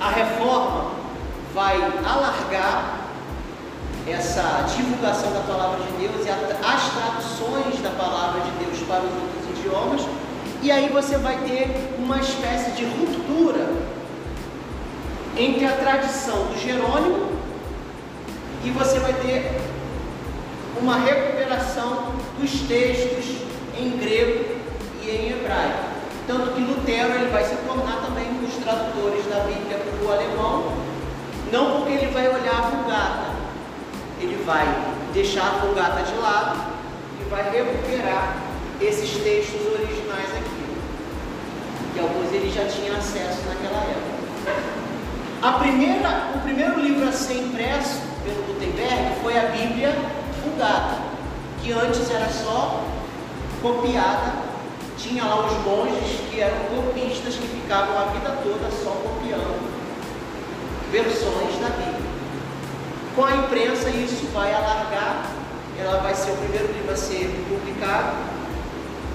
a 0.00 0.10
reforma 0.10 0.90
vai 1.54 1.76
alargar 2.04 3.00
essa 4.06 4.66
divulgação 4.76 5.32
da 5.32 5.40
palavra 5.40 5.78
de 5.84 5.92
Deus 6.06 6.26
e 6.26 6.28
as 6.28 6.90
traduções 6.92 7.80
da 7.82 7.90
palavra 7.90 8.40
de 8.42 8.50
Deus 8.64 8.78
para 8.86 9.00
os 9.00 9.12
outros 9.12 9.58
idiomas, 9.58 10.02
e 10.64 10.72
aí 10.72 10.88
você 10.88 11.18
vai 11.18 11.36
ter 11.46 11.68
uma 11.98 12.18
espécie 12.18 12.70
de 12.70 12.86
ruptura 12.86 13.68
entre 15.36 15.66
a 15.66 15.72
tradição 15.72 16.46
do 16.46 16.58
Jerônimo 16.58 17.28
e 18.64 18.70
você 18.70 18.98
vai 18.98 19.12
ter 19.12 19.60
uma 20.80 20.96
recuperação 20.96 22.14
dos 22.40 22.50
textos 22.62 23.42
em 23.78 23.98
grego 23.98 24.42
e 25.02 25.10
em 25.10 25.32
hebraico. 25.32 25.84
Tanto 26.26 26.52
que 26.52 26.62
Lutero 26.62 27.12
ele 27.12 27.30
vai 27.30 27.44
se 27.44 27.56
tornar 27.56 28.00
também 28.06 28.26
um 28.30 28.42
dos 28.42 28.54
tradutores 28.54 29.26
da 29.26 29.40
Bíblia 29.40 29.76
para 29.78 30.08
o 30.08 30.12
alemão, 30.12 30.72
não 31.52 31.72
porque 31.72 31.92
ele 31.92 32.10
vai 32.10 32.26
olhar 32.26 32.58
a 32.58 32.70
Vulgata, 32.70 33.34
ele 34.18 34.42
vai 34.46 34.66
deixar 35.12 35.46
a 35.46 35.66
Vulgata 35.66 36.02
de 36.04 36.14
lado 36.14 36.72
e 37.20 37.28
vai 37.28 37.50
recuperar 37.50 38.54
esses 38.80 39.10
textos 39.22 39.60
originais 39.66 40.30
aqui, 40.36 40.43
que 41.94 42.00
alguns 42.00 42.32
ele 42.32 42.50
já 42.50 42.66
tinha 42.66 42.96
acesso 42.96 43.40
naquela 43.46 43.78
época. 43.78 44.14
A 45.40 45.52
primeira, 45.52 46.32
o 46.34 46.40
primeiro 46.40 46.80
livro 46.80 47.08
a 47.08 47.12
ser 47.12 47.34
impresso 47.34 48.00
pelo 48.24 48.42
Gutenberg 48.42 49.20
foi 49.22 49.38
a 49.38 49.46
Bíblia 49.46 49.94
Vulgata, 50.42 50.98
que 51.62 51.72
antes 51.72 52.10
era 52.10 52.28
só 52.28 52.82
copiada. 53.62 54.32
Tinha 54.98 55.24
lá 55.24 55.46
os 55.46 55.52
monges 55.64 56.20
que 56.30 56.40
eram 56.40 56.56
copistas 56.64 57.34
que 57.34 57.46
ficavam 57.46 57.96
a 57.98 58.04
vida 58.06 58.38
toda 58.42 58.70
só 58.70 58.90
copiando 58.90 59.70
versões 60.90 61.60
da 61.60 61.68
Bíblia. 61.68 62.10
Com 63.14 63.24
a 63.24 63.36
imprensa 63.36 63.90
isso 63.90 64.26
vai 64.32 64.52
alargar, 64.52 65.30
ela 65.78 65.98
vai 65.98 66.14
ser 66.14 66.32
o 66.32 66.36
primeiro 66.36 66.72
livro 66.72 66.92
a 66.92 66.96
ser 66.96 67.28
publicado. 67.48 68.33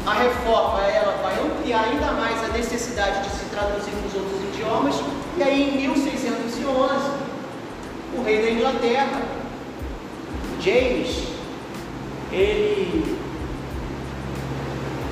A 0.09 0.13
reforma 0.13 0.81
ela 0.87 1.21
vai 1.21 1.39
ampliar 1.39 1.83
ainda 1.83 2.11
mais 2.13 2.43
a 2.43 2.47
necessidade 2.47 3.21
de 3.21 3.29
se 3.29 3.45
traduzir 3.45 3.91
nos 3.91 4.15
outros 4.15 4.41
idiomas. 4.41 4.95
E 5.37 5.43
aí 5.43 5.69
em 5.69 5.87
1611, 5.87 7.11
o 8.17 8.23
rei 8.23 8.41
da 8.41 8.49
Inglaterra, 8.49 9.21
James, 10.59 11.27
ele 12.31 13.19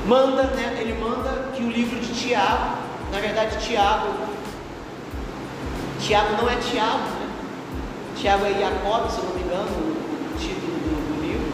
manda, 0.07 0.43
né, 0.45 0.77
ele 0.81 0.99
manda 0.99 1.51
que 1.55 1.61
o 1.61 1.69
livro 1.69 1.99
de 1.99 2.13
Tiago, 2.15 2.77
na 3.11 3.19
verdade 3.19 3.55
Tiago, 3.63 4.07
Tiago 5.99 6.41
não 6.41 6.49
é 6.49 6.55
Tiago, 6.55 6.97
né? 6.97 7.29
Tiago 8.15 8.45
é 8.45 8.53
Jacob, 8.53 9.11
se 9.11 9.21
não 9.21 9.35
me 9.35 9.41
engano, 9.41 9.69
o 9.69 10.39
título 10.39 10.73
do, 10.79 11.15
do 11.15 11.21
livro. 11.21 11.51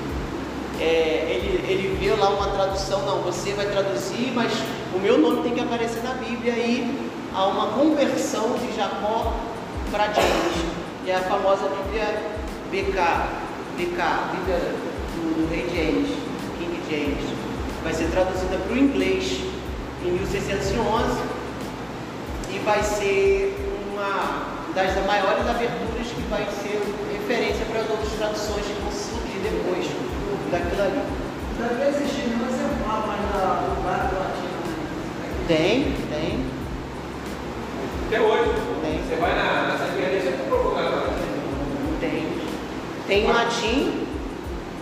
É, 0.80 1.26
ele, 1.30 1.72
ele 1.72 1.98
vê 2.00 2.14
lá 2.16 2.30
uma 2.30 2.48
tradução, 2.48 3.06
não, 3.06 3.22
você 3.22 3.54
vai 3.54 3.68
traduzir, 3.68 4.32
mas 4.34 4.52
o 4.94 5.00
meu 5.00 5.18
nome 5.18 5.44
tem 5.44 5.54
que 5.54 5.62
aparecer 5.62 6.04
na 6.04 6.14
Bíblia 6.16 6.54
e 6.54 7.10
há 7.34 7.46
uma 7.46 7.68
conversão 7.68 8.56
de 8.58 8.76
Jacó 8.76 9.34
para 9.92 10.06
James, 10.06 10.66
é 11.08 11.16
a 11.16 11.22
famosa 11.22 11.70
Bíblia 11.70 12.34
BK, 12.72 12.98
BK, 13.78 14.02
Bíblia 14.32 14.58
do, 15.14 15.36
do 15.38 15.50
rei 15.50 15.68
James, 15.70 16.10
King 16.58 16.80
James. 16.90 17.24
Vai 17.84 17.94
ser 17.94 18.10
traduzida 18.12 18.58
para 18.58 18.74
o 18.74 18.78
inglês 18.78 19.42
em 20.04 20.12
1611 20.12 21.22
e 22.50 22.60
vai 22.60 22.82
ser 22.82 23.56
uma 23.92 24.54
das 24.74 25.06
maiores 25.06 25.48
aberturas 25.48 26.08
que 26.08 26.22
vai 26.30 26.46
ser 26.46 26.82
referência 27.12 27.66
para 27.66 27.82
as 27.82 27.90
outras 27.90 28.12
traduções 28.14 28.66
que 28.66 28.74
vão 28.82 28.92
surgir 28.92 29.40
depois 29.44 30.13
daquilo 30.54 30.84
ali. 30.84 31.02
Deve 31.58 31.90
existir 31.90 32.30
mais 32.38 32.54
Latina. 34.14 34.60
né? 34.62 35.46
Tem, 35.48 35.96
tem. 36.10 36.46
Até 38.08 38.22
hoje. 38.22 38.52
Tem. 38.84 39.02
Você 39.02 39.16
vai 39.16 39.36
na, 39.36 39.78
você 39.78 40.00
Tem. 42.00 42.44
Tem 43.08 43.26
em 43.26 43.32
latim 43.32 44.08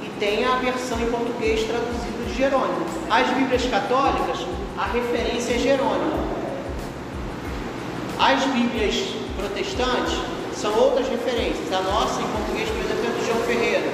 e 0.03 0.09
tem 0.19 0.45
a 0.45 0.55
versão 0.57 0.99
em 0.99 1.09
português 1.09 1.63
traduzida 1.63 2.23
de 2.27 2.33
Jerônimo. 2.35 2.85
As 3.09 3.29
Bíblias 3.29 3.65
católicas, 3.65 4.45
a 4.77 4.85
referência 4.87 5.53
é 5.53 5.57
Jerônimo. 5.57 6.41
As 8.19 8.43
Bíblias 8.45 8.95
protestantes 9.37 10.19
são 10.53 10.77
outras 10.77 11.07
referências. 11.07 11.71
A 11.73 11.81
nossa, 11.81 12.21
em 12.21 12.27
português, 12.27 12.69
por 12.69 12.79
exemplo, 12.79 13.05
é 13.05 13.19
do 13.19 13.25
João 13.25 13.39
Ferreira. 13.45 13.90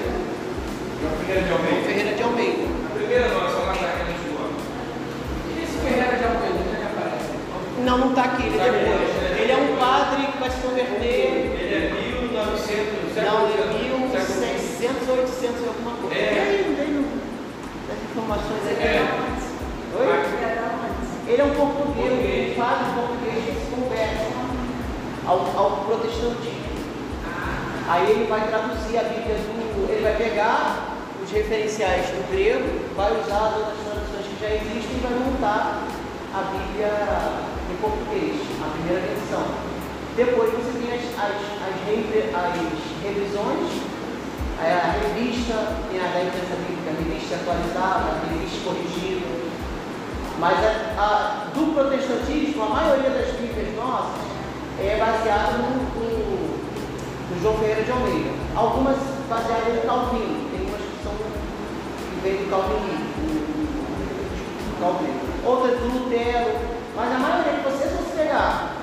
Ferreira 1.27 1.43
de 1.45 1.51
Almeida. 1.53 1.81
Ferreira 1.85 2.15
de 2.15 2.23
Almeida. 2.23 2.63
A 2.87 2.95
primeira 2.95 3.27
nossa 3.27 3.57
lá 3.67 3.73
está 3.75 3.87
aqui 3.87 4.01
em 4.01 4.13
Lisboa. 4.15 4.47
E 5.51 5.63
esse 5.63 5.75
Ferreira 5.83 6.15
de 6.17 6.23
Almeida, 6.23 6.55
onde 6.63 6.71
é 6.71 6.79
que 6.79 6.87
aparece? 6.87 7.29
Não, 7.83 7.97
não 7.97 8.09
está 8.09 8.23
aqui, 8.23 8.43
ele 8.47 8.57
é 8.57 8.71
depois. 8.71 9.11
Ele 9.41 9.51
é 9.51 9.57
um 9.57 9.75
padre 9.77 10.27
que 10.31 10.37
vai 10.39 10.49
se 10.49 10.57
converter. 10.63 11.27
Ele 11.51 11.75
é 11.75 11.91
1900, 11.91 12.31
Não, 12.31 12.47
século 13.13 14.15
é 14.15 14.19
século- 14.19 14.39
1600 14.39 15.09
ou 15.09 15.15
800 15.19 15.61
e 15.63 15.67
alguma 15.67 15.91
coisa. 15.99 16.15
É. 16.15 16.31
E 16.31 16.39
aí, 16.39 16.75
vem 16.79 16.89
no- 16.95 17.11
das 17.91 17.99
informações 18.07 18.63
aí. 18.63 18.77
É. 18.87 19.03
Oi? 19.99 20.47
Ele 21.27 21.41
é 21.41 21.43
um 21.43 21.49
português, 21.51 22.07
Português. 22.07 22.51
um 22.57 22.61
padre 22.61 22.85
português 22.95 23.43
que 23.43 23.59
se 23.59 23.67
converte 23.75 24.25
ao, 25.27 25.37
ao 25.59 25.71
protestantismo. 25.85 26.67
Aí 27.89 28.11
ele 28.11 28.25
vai 28.29 28.47
traduzir 28.47 28.97
a 28.99 29.03
Bíblia 29.03 29.35
do. 29.35 29.91
Ele 29.91 30.01
vai 30.03 30.15
pegar 30.15 30.76
os 31.27 31.31
referenciais 31.33 32.05
do 32.07 32.23
grego, 32.31 32.63
vai 32.95 33.11
usar 33.11 33.51
as 33.51 33.55
outras 33.57 33.77
traduções 33.83 34.25
que 34.31 34.37
já 34.39 34.49
existem 34.55 34.95
e 34.95 35.01
vai 35.03 35.11
montar 35.19 35.83
a 36.33 36.41
Bíblia 36.55 36.91
em 37.71 37.75
português, 37.83 38.39
a 38.63 38.67
primeira 38.71 39.01
versão. 39.03 39.43
Depois 40.15 40.49
você 40.55 40.71
tem 40.79 40.95
as, 40.95 41.03
as, 41.19 41.35
as, 41.35 41.75
as 41.75 42.55
revisões, 43.03 43.69
a 44.57 44.91
revista, 44.97 45.53
tem 45.91 45.99
a 45.99 46.07
da 46.07 46.23
imprensa 46.23 46.55
bíblica, 46.63 46.89
a 46.89 47.03
revista 47.03 47.35
atualizada, 47.35 48.07
a 48.15 48.33
revista 48.33 48.57
corrigida. 48.63 49.27
Mas 50.39 50.57
a, 50.63 51.01
a- 51.01 51.47
do 51.53 51.73
protestantismo, 51.73 52.63
a 52.63 52.69
maioria 52.69 53.09
das 53.09 53.35
Bíblias 53.35 53.75
nossas 53.75 54.21
é 54.79 54.97
baseada 54.97 55.57
no, 55.57 55.69
no- 55.69 56.57
no 57.29 57.41
João 57.41 57.57
Ferreira 57.59 57.83
de 57.83 57.91
Almeida. 57.91 58.29
Algumas 58.55 58.97
baseadas 59.29 59.75
no 59.75 59.81
Calvino, 59.81 60.46
veio 62.27 62.43
do 62.43 62.49
calvinismo, 62.49 63.07
do 64.67 64.79
calvinismo. 64.81 65.27
Outras 65.45 65.79
do 65.79 65.85
Lutero, 65.87 66.59
mas 66.95 67.11
a 67.13 67.19
maioria 67.19 67.53
que 67.53 67.63
vocês 67.63 67.91
vão 67.93 68.03
pegar. 68.03 68.73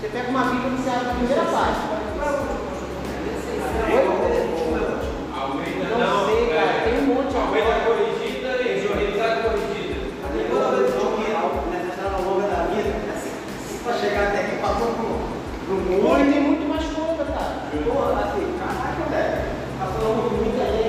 Você 0.00 0.08
pega 0.08 0.30
uma 0.30 0.44
Bíblia 0.44 0.72
e 0.72 0.82
você 0.82 0.90
abre 0.90 1.08
a 1.08 1.14
primeira 1.14 1.44
parte. 1.44 1.80
Não 5.98 6.26
sei, 6.26 6.46
cara, 6.48 6.80
tem 6.82 6.94
um 6.98 7.06
monte 7.14 7.36
agora. 7.36 7.90
chegar 14.00 14.28
até 14.28 14.44
que 14.44 14.56
passou 14.62 14.94
pro, 14.94 15.08
pro 15.66 16.16
tem 16.16 16.40
muito 16.40 16.66
mais 16.66 16.84
coisa, 16.84 17.24
cara. 17.24 17.68
Assim, 17.70 18.58
caraca, 18.58 19.10
velho. 19.10 19.42
Passou 19.78 20.14
muito 20.14 20.62
aí. 20.62 20.79